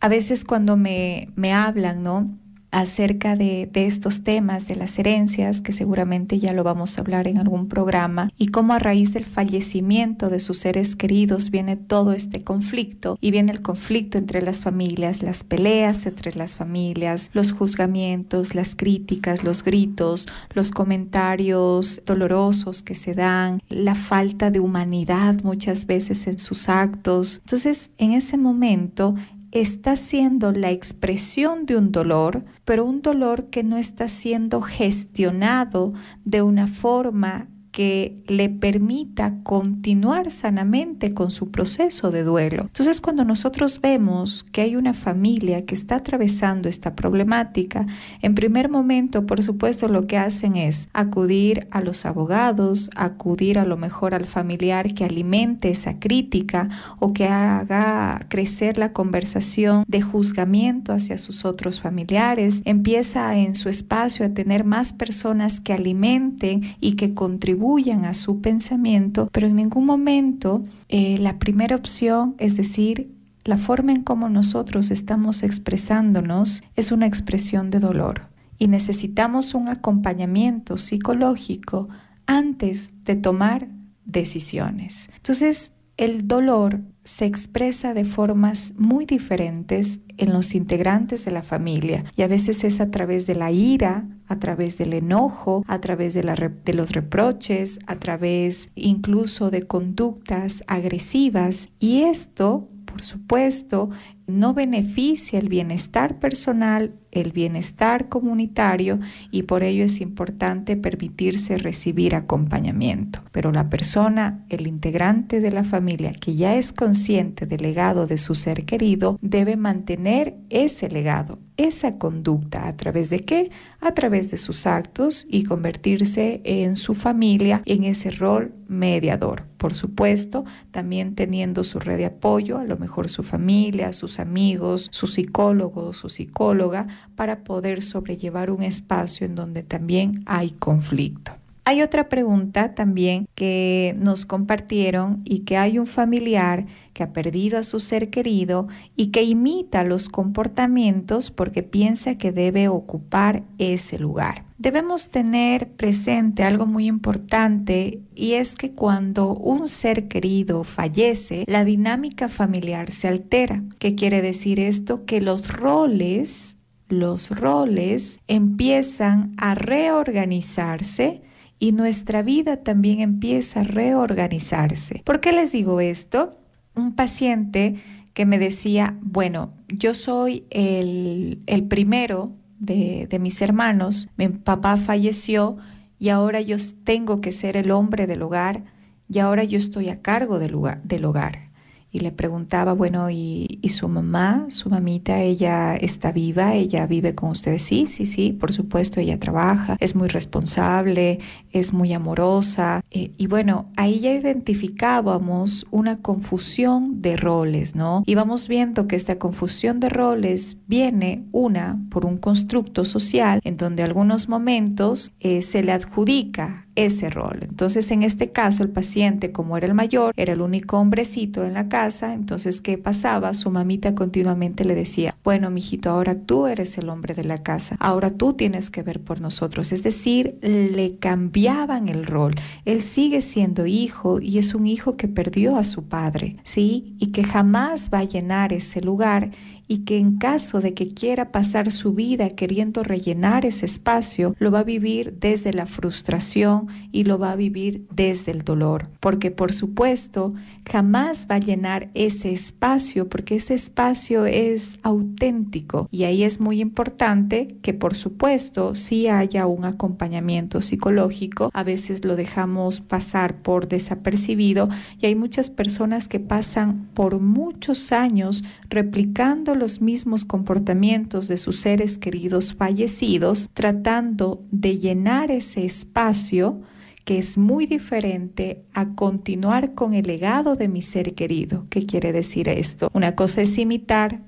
A 0.00 0.08
veces 0.08 0.44
cuando 0.44 0.76
me, 0.76 1.28
me 1.36 1.52
hablan, 1.52 2.02
¿no? 2.02 2.28
Acerca 2.72 3.36
de, 3.36 3.70
estos 3.74 4.24
temas 4.24 4.66
de 4.66 4.76
las 4.76 4.98
herencias, 4.98 5.60
que 5.60 5.72
seguramente 5.72 6.38
ya 6.38 6.52
lo 6.52 6.64
vamos 6.64 6.96
a 6.96 7.02
hablar 7.02 7.28
en 7.28 7.38
algún 7.38 7.68
programa, 7.68 8.30
y 8.38 8.48
cómo 8.48 8.72
a 8.72 8.78
raíz 8.78 9.12
del 9.12 9.26
fallecimiento 9.26 10.30
de 10.30 10.40
sus 10.40 10.58
seres 10.58 10.96
queridos 10.96 11.50
viene 11.50 11.76
todo 11.76 12.12
este 12.12 12.42
conflicto, 12.42 13.18
y 13.20 13.30
viene 13.30 13.52
el 13.52 13.60
conflicto 13.60 14.18
entre 14.18 14.40
las 14.40 14.62
familias, 14.62 15.22
las 15.22 15.44
peleas 15.44 16.06
entre 16.06 16.34
las 16.34 16.56
familias, 16.56 17.30
los 17.34 17.52
juzgamientos, 17.52 18.54
las 18.54 18.74
críticas, 18.74 19.44
los 19.44 19.62
gritos, 19.62 20.26
los 20.54 20.70
comentarios 20.70 22.00
dolorosos 22.06 22.82
que 22.82 22.94
se 22.94 23.14
dan, 23.14 23.62
la 23.68 23.94
falta 23.94 24.50
de 24.50 24.60
humanidad 24.60 25.42
muchas 25.42 25.86
veces 25.86 26.26
en 26.26 26.38
sus 26.38 26.70
actos. 26.70 27.40
Entonces, 27.44 27.90
en 27.98 28.12
ese 28.12 28.38
momento, 28.38 29.14
está 29.52 29.96
siendo 29.96 30.50
la 30.50 30.70
expresión 30.70 31.66
de 31.66 31.76
un 31.76 31.92
dolor, 31.92 32.44
pero 32.64 32.84
un 32.84 33.02
dolor 33.02 33.50
que 33.50 33.62
no 33.62 33.76
está 33.76 34.08
siendo 34.08 34.62
gestionado 34.62 35.92
de 36.24 36.42
una 36.42 36.66
forma 36.66 37.48
que 37.72 38.22
le 38.28 38.50
permita 38.50 39.38
continuar 39.42 40.30
sanamente 40.30 41.14
con 41.14 41.30
su 41.30 41.50
proceso 41.50 42.10
de 42.10 42.22
duelo. 42.22 42.64
Entonces, 42.64 43.00
cuando 43.00 43.24
nosotros 43.24 43.80
vemos 43.80 44.44
que 44.52 44.60
hay 44.60 44.76
una 44.76 44.92
familia 44.92 45.64
que 45.64 45.74
está 45.74 45.96
atravesando 45.96 46.68
esta 46.68 46.94
problemática, 46.94 47.86
en 48.20 48.34
primer 48.34 48.68
momento, 48.68 49.26
por 49.26 49.42
supuesto, 49.42 49.88
lo 49.88 50.06
que 50.06 50.18
hacen 50.18 50.56
es 50.56 50.86
acudir 50.92 51.66
a 51.70 51.80
los 51.80 52.04
abogados, 52.04 52.90
acudir 52.94 53.58
a 53.58 53.64
lo 53.64 53.78
mejor 53.78 54.14
al 54.14 54.26
familiar 54.26 54.92
que 54.92 55.06
alimente 55.06 55.70
esa 55.70 55.98
crítica 55.98 56.68
o 56.98 57.14
que 57.14 57.26
haga 57.26 58.26
crecer 58.28 58.76
la 58.76 58.92
conversación 58.92 59.84
de 59.88 60.02
juzgamiento 60.02 60.92
hacia 60.92 61.16
sus 61.16 61.46
otros 61.46 61.80
familiares, 61.80 62.60
empieza 62.66 63.34
en 63.38 63.54
su 63.54 63.70
espacio 63.70 64.26
a 64.26 64.34
tener 64.34 64.64
más 64.64 64.92
personas 64.92 65.58
que 65.60 65.72
alimenten 65.72 66.76
y 66.78 66.96
que 66.96 67.14
contribuyan 67.14 67.61
a 68.04 68.12
su 68.12 68.40
pensamiento, 68.40 69.28
pero 69.32 69.46
en 69.46 69.56
ningún 69.56 69.86
momento 69.86 70.62
eh, 70.88 71.16
la 71.18 71.38
primera 71.38 71.76
opción, 71.76 72.34
es 72.38 72.56
decir, 72.56 73.12
la 73.44 73.56
forma 73.56 73.92
en 73.92 74.02
cómo 74.02 74.28
nosotros 74.28 74.90
estamos 74.90 75.42
expresándonos 75.42 76.62
es 76.74 76.90
una 76.90 77.06
expresión 77.06 77.70
de 77.70 77.78
dolor 77.78 78.28
y 78.58 78.66
necesitamos 78.66 79.54
un 79.54 79.68
acompañamiento 79.68 80.76
psicológico 80.76 81.88
antes 82.26 82.92
de 83.04 83.14
tomar 83.14 83.68
decisiones. 84.04 85.08
Entonces, 85.16 85.72
el 85.96 86.26
dolor 86.26 86.80
se 87.04 87.26
expresa 87.26 87.94
de 87.94 88.04
formas 88.04 88.74
muy 88.76 89.06
diferentes 89.06 90.00
en 90.18 90.32
los 90.32 90.54
integrantes 90.54 91.24
de 91.24 91.32
la 91.32 91.42
familia 91.42 92.04
y 92.16 92.22
a 92.22 92.28
veces 92.28 92.64
es 92.64 92.80
a 92.80 92.90
través 92.90 93.26
de 93.26 93.34
la 93.34 93.50
ira, 93.50 94.06
a 94.28 94.38
través 94.38 94.78
del 94.78 94.94
enojo, 94.94 95.64
a 95.66 95.80
través 95.80 96.14
de, 96.14 96.22
de, 96.64 96.74
los 96.74 96.92
reproches, 96.92 97.78
a 97.86 97.96
través 97.96 98.70
incluso 98.74 99.50
de 99.50 99.66
conductas 99.66 100.62
agresivas 100.66 101.68
y 101.78 102.02
esto, 102.02 102.68
por 102.84 103.02
supuesto, 103.02 103.90
no 104.26 104.54
beneficia 104.54 105.38
el 105.38 105.48
bienestar 105.48 106.18
personal, 106.18 106.94
el 107.12 107.32
bienestar 107.32 108.08
comunitario 108.08 108.98
y 109.30 109.42
por 109.42 109.62
ello 109.62 109.84
es 109.84 110.00
importante 110.00 110.76
permitirse 110.76 111.58
recibir 111.58 112.14
acompañamiento. 112.14 113.20
Pero 113.30 113.52
la 113.52 113.68
persona, 113.68 114.44
el 114.48 114.66
integrante 114.66 115.40
de 115.40 115.50
la 115.50 115.64
familia 115.64 116.12
que 116.12 116.34
ya 116.34 116.56
es 116.56 116.72
consciente 116.72 117.46
del 117.46 117.62
legado 117.62 118.06
de 118.06 118.18
su 118.18 118.34
ser 118.34 118.64
querido, 118.64 119.18
debe 119.20 119.56
mantener 119.56 120.36
ese 120.48 120.88
legado, 120.88 121.38
esa 121.56 121.98
conducta. 121.98 122.66
¿A 122.66 122.76
través 122.76 123.10
de 123.10 123.20
qué? 123.20 123.50
A 123.80 123.92
través 123.92 124.30
de 124.30 124.38
sus 124.38 124.66
actos 124.66 125.26
y 125.28 125.44
convertirse 125.44 126.40
en 126.44 126.76
su 126.76 126.94
familia 126.94 127.62
en 127.66 127.84
ese 127.84 128.10
rol 128.10 128.54
mediador. 128.68 129.44
Por 129.58 129.74
supuesto, 129.74 130.44
también 130.70 131.14
teniendo 131.14 131.62
su 131.62 131.78
red 131.78 131.98
de 131.98 132.06
apoyo, 132.06 132.58
a 132.58 132.64
lo 132.64 132.78
mejor 132.78 133.08
su 133.08 133.22
familia, 133.22 133.92
sus 133.92 134.11
amigos, 134.20 134.88
su 134.92 135.06
psicólogo, 135.06 135.92
su 135.92 136.08
psicóloga, 136.08 136.86
para 137.16 137.44
poder 137.44 137.82
sobrellevar 137.82 138.50
un 138.50 138.62
espacio 138.62 139.26
en 139.26 139.34
donde 139.34 139.62
también 139.62 140.22
hay 140.26 140.50
conflicto. 140.50 141.41
Hay 141.64 141.80
otra 141.80 142.08
pregunta 142.08 142.74
también 142.74 143.28
que 143.36 143.94
nos 143.96 144.26
compartieron 144.26 145.22
y 145.24 145.40
que 145.40 145.56
hay 145.56 145.78
un 145.78 145.86
familiar 145.86 146.66
que 146.92 147.04
ha 147.04 147.12
perdido 147.12 147.56
a 147.56 147.62
su 147.62 147.78
ser 147.78 148.10
querido 148.10 148.66
y 148.96 149.12
que 149.12 149.22
imita 149.22 149.84
los 149.84 150.08
comportamientos 150.08 151.30
porque 151.30 151.62
piensa 151.62 152.18
que 152.18 152.32
debe 152.32 152.66
ocupar 152.66 153.44
ese 153.58 154.00
lugar. 154.00 154.44
Debemos 154.58 155.10
tener 155.10 155.70
presente 155.70 156.42
algo 156.42 156.66
muy 156.66 156.86
importante 156.86 158.00
y 158.12 158.32
es 158.32 158.56
que 158.56 158.72
cuando 158.72 159.32
un 159.34 159.68
ser 159.68 160.08
querido 160.08 160.64
fallece, 160.64 161.44
la 161.46 161.64
dinámica 161.64 162.28
familiar 162.28 162.90
se 162.90 163.06
altera. 163.06 163.62
¿Qué 163.78 163.94
quiere 163.94 164.20
decir 164.20 164.58
esto? 164.58 165.04
Que 165.04 165.20
los 165.20 165.48
roles, 165.48 166.56
los 166.88 167.30
roles 167.30 168.18
empiezan 168.26 169.32
a 169.36 169.54
reorganizarse 169.54 171.22
y 171.62 171.70
nuestra 171.70 172.24
vida 172.24 172.56
también 172.56 172.98
empieza 172.98 173.60
a 173.60 173.62
reorganizarse. 173.62 175.02
¿Por 175.04 175.20
qué 175.20 175.30
les 175.30 175.52
digo 175.52 175.80
esto? 175.80 176.36
Un 176.74 176.96
paciente 176.96 177.76
que 178.14 178.26
me 178.26 178.40
decía, 178.40 178.98
bueno, 179.00 179.52
yo 179.68 179.94
soy 179.94 180.44
el, 180.50 181.40
primero 181.70 182.32
de, 182.58 183.16
mis 183.20 183.40
hermanos, 183.42 184.08
mi 184.16 184.26
papá 184.26 184.76
falleció 184.76 185.56
y 186.00 186.08
ahora 186.08 186.40
yo 186.40 186.56
tengo 186.82 187.20
que 187.20 187.30
ser 187.30 187.56
el 187.56 187.70
hombre 187.70 188.08
del 188.08 188.22
hogar 188.22 188.64
y 189.08 189.20
ahora 189.20 189.44
yo 189.44 189.56
estoy 189.56 189.88
a 189.88 190.02
cargo 190.02 190.40
del, 190.40 190.58
del 190.82 191.04
hogar 191.04 191.51
y 191.92 192.00
le 192.00 192.10
preguntaba, 192.10 192.72
bueno, 192.72 193.10
¿y, 193.10 193.60
su 193.68 193.86
mamá, 193.86 194.46
su 194.48 194.70
mamita, 194.70 195.20
ella 195.20 195.76
está 195.76 196.10
viva? 196.10 196.54
¿Ella 196.54 196.86
vive 196.86 197.14
con 197.14 197.30
ustedes? 197.30 197.62
Sí, 197.62 197.86
sí, 197.86 198.06
sí, 198.06 198.32
por 198.32 198.52
supuesto, 198.52 198.98
ella 198.98 199.20
trabaja, 199.20 199.76
es 199.78 199.94
muy 199.94 200.08
responsable, 200.08 201.18
es 201.52 201.72
muy 201.74 201.92
amorosa. 201.92 202.81
Eh, 202.94 203.12
y 203.16 203.26
bueno, 203.26 203.70
ahí 203.76 204.00
ya 204.00 204.12
identificábamos 204.12 205.66
una 205.70 206.02
confusión 206.02 207.00
de 207.00 207.16
roles, 207.16 207.74
¿no? 207.74 208.02
Y 208.04 208.14
vamos 208.14 208.48
viendo 208.48 208.86
que 208.86 208.96
esta 208.96 209.18
confusión 209.18 209.80
de 209.80 209.88
roles 209.88 210.58
viene, 210.66 211.24
una, 211.32 211.78
por 211.90 212.04
un 212.04 212.18
constructo 212.18 212.84
social 212.84 213.40
en 213.44 213.56
donde 213.56 213.82
algunos 213.82 214.28
momentos 214.28 215.10
eh, 215.20 215.40
se 215.40 215.62
le 215.62 215.72
adjudica 215.72 216.66
ese 216.74 217.10
rol. 217.10 217.40
Entonces, 217.42 217.90
en 217.90 218.02
este 218.02 218.30
caso, 218.30 218.62
el 218.62 218.70
paciente, 218.70 219.32
como 219.32 219.56
era 219.56 219.66
el 219.66 219.74
mayor, 219.74 220.14
era 220.16 220.32
el 220.32 220.40
único 220.40 220.78
hombrecito 220.78 221.44
en 221.44 221.54
la 221.54 221.68
casa, 221.68 222.14
entonces, 222.14 222.60
¿qué 222.60 222.78
pasaba? 222.78 223.34
Su 223.34 223.50
mamita 223.50 223.94
continuamente 223.94 224.64
le 224.64 224.74
decía, 224.74 225.14
bueno, 225.22 225.50
mijito, 225.50 225.90
ahora 225.90 226.14
tú 226.14 226.46
eres 226.46 226.78
el 226.78 226.88
hombre 226.88 227.14
de 227.14 227.24
la 227.24 227.38
casa, 227.38 227.76
ahora 227.78 228.10
tú 228.10 228.32
tienes 228.34 228.70
que 228.70 228.82
ver 228.82 229.00
por 229.00 229.20
nosotros. 229.20 229.72
Es 229.72 229.82
decir, 229.82 230.38
le 230.42 230.96
cambiaban 230.96 231.88
el 231.88 232.06
rol. 232.06 232.34
Sigue 232.82 233.22
siendo 233.22 233.66
hijo 233.66 234.20
y 234.20 234.38
es 234.38 234.54
un 234.54 234.66
hijo 234.66 234.96
que 234.96 235.08
perdió 235.08 235.56
a 235.56 235.64
su 235.64 235.84
padre, 235.84 236.36
¿sí? 236.44 236.94
Y 236.98 237.12
que 237.12 237.24
jamás 237.24 237.90
va 237.92 238.00
a 238.00 238.04
llenar 238.04 238.52
ese 238.52 238.80
lugar 238.80 239.30
y 239.72 239.84
que 239.84 239.96
en 239.96 240.18
caso 240.18 240.60
de 240.60 240.74
que 240.74 240.88
quiera 240.92 241.32
pasar 241.32 241.72
su 241.72 241.94
vida 241.94 242.28
queriendo 242.28 242.82
rellenar 242.82 243.46
ese 243.46 243.64
espacio, 243.64 244.36
lo 244.38 244.50
va 244.50 244.58
a 244.58 244.64
vivir 244.64 245.16
desde 245.18 245.54
la 245.54 245.64
frustración 245.64 246.66
y 246.92 247.04
lo 247.04 247.18
va 247.18 247.32
a 247.32 247.36
vivir 247.36 247.86
desde 247.90 248.32
el 248.32 248.42
dolor. 248.42 248.90
Porque 249.00 249.30
por 249.30 249.50
supuesto, 249.50 250.34
jamás 250.70 251.26
va 251.30 251.36
a 251.36 251.38
llenar 251.38 251.88
ese 251.94 252.32
espacio 252.32 253.08
porque 253.08 253.36
ese 253.36 253.54
espacio 253.54 254.26
es 254.26 254.78
auténtico 254.82 255.88
y 255.90 256.04
ahí 256.04 256.22
es 256.22 256.38
muy 256.38 256.60
importante 256.60 257.48
que 257.62 257.72
por 257.72 257.94
supuesto 257.94 258.74
sí 258.74 259.08
haya 259.08 259.46
un 259.46 259.64
acompañamiento 259.64 260.60
psicológico. 260.60 261.50
A 261.54 261.64
veces 261.64 262.04
lo 262.04 262.14
dejamos 262.14 262.80
pasar 262.80 263.36
por 263.36 263.68
desapercibido 263.68 264.68
y 265.00 265.06
hay 265.06 265.14
muchas 265.14 265.48
personas 265.48 266.08
que 266.08 266.20
pasan 266.20 266.88
por 266.92 267.20
muchos 267.20 267.90
años 267.92 268.44
replicando 268.68 269.54
los 269.62 269.80
mismos 269.80 270.24
comportamientos 270.24 271.28
de 271.28 271.36
sus 271.36 271.60
seres 271.60 271.96
queridos 271.96 272.52
fallecidos, 272.52 273.48
tratando 273.54 274.44
de 274.50 274.78
llenar 274.78 275.30
ese 275.30 275.64
espacio 275.64 276.60
que 277.04 277.18
es 277.18 277.38
muy 277.38 277.66
diferente 277.66 278.64
a 278.74 278.96
continuar 278.96 279.74
con 279.74 279.94
el 279.94 280.08
legado 280.08 280.56
de 280.56 280.66
mi 280.66 280.82
ser 280.82 281.14
querido. 281.14 281.64
¿Qué 281.70 281.86
quiere 281.86 282.10
decir 282.10 282.48
esto? 282.48 282.90
Una 282.92 283.14
cosa 283.14 283.42
es 283.42 283.56
imitar 283.56 284.20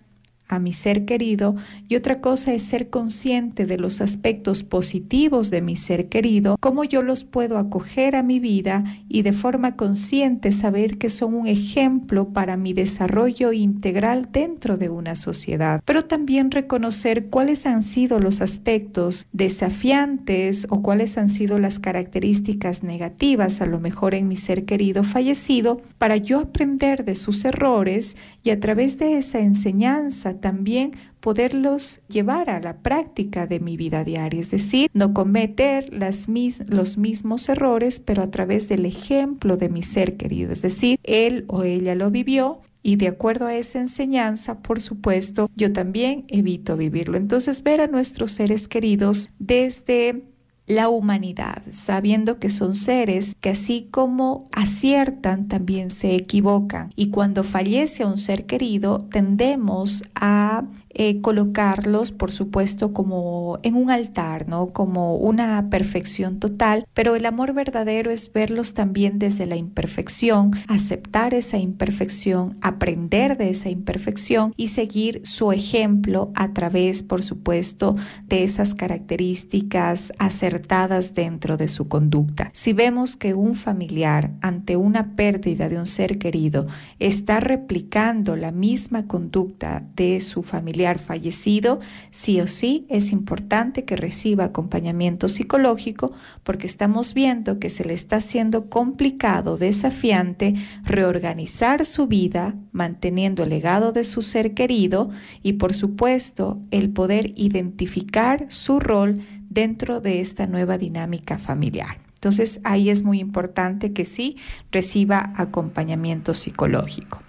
a 0.49 0.59
mi 0.59 0.73
ser 0.73 1.05
querido 1.05 1.57
y 1.89 1.97
otra 1.97 2.21
cosa 2.21 2.53
es 2.53 2.63
ser 2.63 2.91
consciente 2.91 3.67
de 3.67 3.79
los 3.79 4.01
aspectos 4.01 4.63
positivos 4.63 5.51
de 5.51 5.63
mi 5.63 5.77
ser 5.77 6.09
querido, 6.09 6.57
cómo 6.61 6.85
yo 6.85 7.03
los 7.03 7.25
puedo 7.25 7.59
acoger 7.59 8.17
a 8.17 8.23
mi 8.23 8.41
vida 8.41 8.85
y 9.09 9.23
de 9.23 9.33
forma 9.33 9.77
consciente 9.77 10.53
saber 10.53 10.99
que 10.99 11.11
son 11.11 11.35
un 11.35 11.47
ejemplo 11.47 12.29
para 12.33 12.57
mi 12.57 12.73
desarrollo 12.73 13.53
integral 13.53 14.29
dentro 14.31 14.77
de 14.77 14.89
una 14.89 15.15
sociedad, 15.15 15.83
pero 15.85 16.05
también 16.05 16.51
reconocer 16.51 17.27
cuáles 17.27 17.67
han 17.67 17.83
sido 17.83 18.21
los 18.21 18.41
aspectos 18.41 19.27
desafiantes 19.33 20.67
o 20.71 20.83
cuáles 20.83 21.17
han 21.17 21.29
sido 21.29 21.59
las 21.59 21.79
características 21.79 22.83
negativas 22.83 23.61
a 23.61 23.67
lo 23.67 23.81
mejor 23.81 24.15
en 24.15 24.29
mi 24.29 24.37
ser 24.37 24.65
querido 24.65 25.05
fallecido 25.05 25.81
para 25.99 26.17
yo 26.17 26.41
aprender 26.41 27.05
de 27.05 27.15
sus 27.15 27.45
errores 27.45 28.17
y 28.43 28.51
a 28.51 28.61
través 28.61 28.99
de 28.99 29.19
esa 29.19 29.41
enseñanza 29.41 30.34
también 30.35 30.93
poderlos 31.21 32.01
llevar 32.09 32.51
a 32.51 32.61
la 32.61 32.79
práctica 32.79 33.47
de 33.47 33.61
mi 33.61 33.77
vida 33.77 34.05
diaria, 34.05 34.41
es 34.41 34.51
decir, 34.51 34.91
no 34.93 35.15
cometer 35.15 35.91
los 35.93 36.99
mismos 36.99 37.49
errores, 37.49 38.01
pero 38.01 38.23
a 38.23 38.31
través 38.31 38.69
del 38.69 38.85
ejemplo 38.85 39.57
de 39.57 39.69
mi 39.69 39.83
ser 39.83 40.17
querido, 40.17 40.53
es 40.53 40.63
decir, 40.63 40.99
él 41.03 41.45
o 41.49 41.63
ella 41.63 41.95
lo 41.95 42.11
vivió 42.11 42.61
y 42.87 42.97
de 42.97 43.09
acuerdo 43.09 43.47
a 43.47 43.55
esa 43.55 43.81
enseñanza, 43.81 44.59
por 44.59 44.83
supuesto, 44.83 45.51
yo 45.57 45.73
también 45.73 46.27
evito 46.29 46.77
vivirlo. 46.77 47.17
Entonces, 47.17 47.63
ver 47.63 47.81
a 47.81 47.87
nuestros 47.87 48.33
seres 48.33 48.69
queridos 48.69 49.31
desde 49.39 50.25
la 50.67 50.89
humanidad, 50.89 51.63
sabiendo 51.69 52.39
que 52.39 52.49
son 52.49 52.75
seres 52.75 53.37
que 53.41 53.51
así 53.51 53.89
como 53.91 54.49
aciertan, 54.53 55.49
también 55.49 55.91
se 55.91 56.15
equivocan. 56.15 56.91
Y 56.97 57.11
cuando 57.11 57.45
fallece 57.45 58.05
un 58.05 58.19
ser 58.19 58.47
querido, 58.47 59.07
tendemos 59.11 60.05
a 60.15 60.65
eh, 60.95 61.21
colocarlos, 61.21 62.13
por 62.13 62.31
supuesto, 62.31 62.93
como 62.93 63.59
en 63.63 63.75
un 63.75 63.91
altar, 63.91 64.49
¿no? 64.49 64.69
Como 64.69 65.17
una 65.17 65.69
perfección 65.69 66.39
total, 66.39 66.87
pero 66.95 67.17
el 67.17 67.27
amor 67.27 67.53
verdadero 67.53 68.11
es 68.11 68.33
verlos 68.33 68.75
también 68.75 69.19
desde 69.19 69.47
la 69.47 69.57
imperfección, 69.57 70.53
aceptar 70.69 71.35
esa 71.35 71.59
imperfección, 71.59 72.57
aprender 72.61 73.37
de 73.37 73.51
esa 73.51 73.71
imperfección 73.71 74.53
y 74.57 74.69
seguir 74.69 75.21
su 75.25 75.53
ejemplo 75.53 76.31
a 76.35 76.53
través, 76.53 77.03
por 77.03 77.23
supuesto, 77.23 77.97
de 78.27 78.45
esas 78.45 78.75
características 78.75 80.13
acertadas 80.19 81.15
dentro 81.15 81.57
de 81.57 81.69
su 81.69 81.89
conducta. 81.89 82.51
Si 82.53 82.73
vemos 82.73 83.17
que 83.17 83.35
un 83.35 83.57
familiar 83.57 84.31
ante 84.41 84.77
una 84.77 85.17
pérdida 85.17 85.69
de 85.69 85.79
un 85.79 85.87
ser 85.87 86.19
querido 86.19 86.67
está 86.99 87.41
replicando 87.41 88.37
la 88.37 88.53
misma 88.53 89.07
conducta 89.07 89.85
de 89.97 90.21
su 90.21 90.43
familiar, 90.43 90.84
fallecido, 90.99 91.81
sí 92.11 92.41
o 92.41 92.49
sí 92.49 92.87
es 92.89 93.13
importante 93.13 93.85
que 93.85 93.97
reciba 93.97 94.45
acompañamiento 94.45 95.29
psicológico 95.29 96.13
porque 96.43 96.67
estamos 96.67 97.15
viendo 97.15 97.59
que 97.59 97.71
se 97.71 97.85
le 97.85 97.95
está 97.95 98.17
haciendo 98.17 98.69
complicado, 98.69 99.57
desafiante 99.57 100.55
reorganizar 100.85 101.85
su 101.85 102.07
vida 102.07 102.55
manteniendo 102.73 103.43
el 103.43 103.51
legado 103.51 103.93
de 103.93 104.05
su 104.05 104.23
ser 104.23 104.55
querido 104.55 105.11
y 105.43 105.55
por 105.55 105.75
supuesto 105.75 106.61
el 106.71 106.91
poder 106.91 107.33
identificar 107.37 108.47
su 108.49 108.81
rol 108.81 109.21
dentro 109.49 110.01
de 110.01 110.21
esta 110.21 110.47
nueva 110.47 110.79
dinámica 110.79 111.39
familiar. 111.39 111.99
Entonces 112.15 112.61
ahí 112.65 112.89
es 112.89 113.03
muy 113.03 113.21
importante 113.21 113.93
que 113.93 114.05
sí 114.05 114.39
reciba 114.73 115.33
acompañamiento 115.37 116.35
psicológico. 116.35 117.21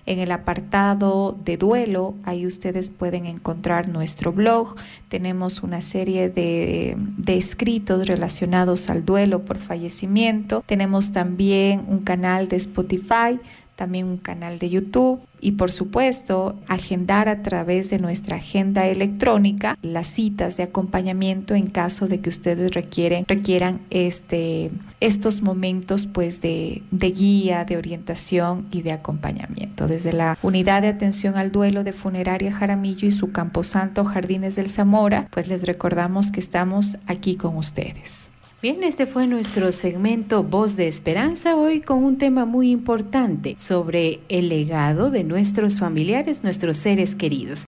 En 0.05 0.19
el 0.19 0.31
apartado 0.31 1.37
de 1.43 1.57
duelo, 1.57 2.15
ahí 2.23 2.45
ustedes 2.45 2.91
pueden 2.91 3.25
encontrar 3.25 3.89
nuestro 3.89 4.31
blog. 4.31 4.75
Tenemos 5.09 5.63
una 5.63 5.81
serie 5.81 6.29
de, 6.29 6.95
de, 7.17 7.37
escritos 7.37 8.07
relacionados 8.07 8.89
al 8.89 9.03
duelo 9.05 9.45
por 9.45 9.57
fallecimiento. 9.57 10.63
Tenemos 10.65 11.11
también 11.11 11.85
un 11.87 11.99
canal 11.99 12.47
de 12.47 12.57
Spotify 12.57 13.39
también 13.77 14.07
un 14.07 14.17
canal 14.17 14.59
de 14.59 14.69
YouTube 14.69 15.21
y 15.39 15.51
por 15.51 15.71
supuesto 15.71 16.55
agendar 16.67 17.29
a 17.29 17.43
través 17.43 17.91
de 17.91 17.99
nuestra 17.99 18.37
agenda 18.37 18.87
electrónica 18.87 19.77
las 19.83 20.07
citas 20.07 20.57
de 20.57 20.63
acompañamiento 20.63 21.53
en 21.53 21.67
caso 21.67 22.07
de 22.07 22.19
que 22.19 22.29
ustedes 22.29 22.71
requieren, 22.71 23.23
requieran 23.27 23.79
este, 23.91 24.71
estos 24.99 25.41
momentos 25.41 26.07
pues 26.07 26.41
de, 26.41 26.81
de 26.89 27.11
guía, 27.11 27.65
de 27.65 27.77
orientación 27.77 28.65
y 28.71 28.81
de 28.81 28.91
acompañamiento. 28.93 29.87
Desde 29.87 30.11
la 30.11 30.37
unidad 30.41 30.81
de 30.81 30.87
atención 30.89 31.37
al 31.37 31.51
duelo 31.51 31.83
de 31.83 31.93
Funeraria 31.93 32.51
Jaramillo 32.51 33.07
y 33.07 33.11
su 33.11 33.31
Camposanto 33.31 34.05
Jardines 34.05 34.55
del 34.55 34.71
Zamora, 34.71 35.27
pues 35.31 35.47
les 35.47 35.63
recordamos 35.63 36.31
que 36.31 36.39
estamos 36.39 36.97
aquí 37.05 37.35
con 37.35 37.55
ustedes. 37.57 38.31
Bien, 38.59 38.83
este 38.83 39.05
fue 39.05 39.27
nuestro 39.27 39.71
segmento 39.71 40.43
Voz 40.43 40.77
de 40.77 40.87
Esperanza, 40.87 41.55
hoy 41.55 41.79
con 41.79 42.03
un 42.03 42.17
tema 42.17 42.45
muy 42.45 42.71
importante 42.71 43.53
sobre 43.55 44.19
el 44.29 44.49
legado 44.49 45.11
de 45.11 45.23
nuestros 45.23 45.77
familiares, 45.77 46.43
nuestros 46.43 46.77
seres 46.77 47.15
queridos. 47.15 47.65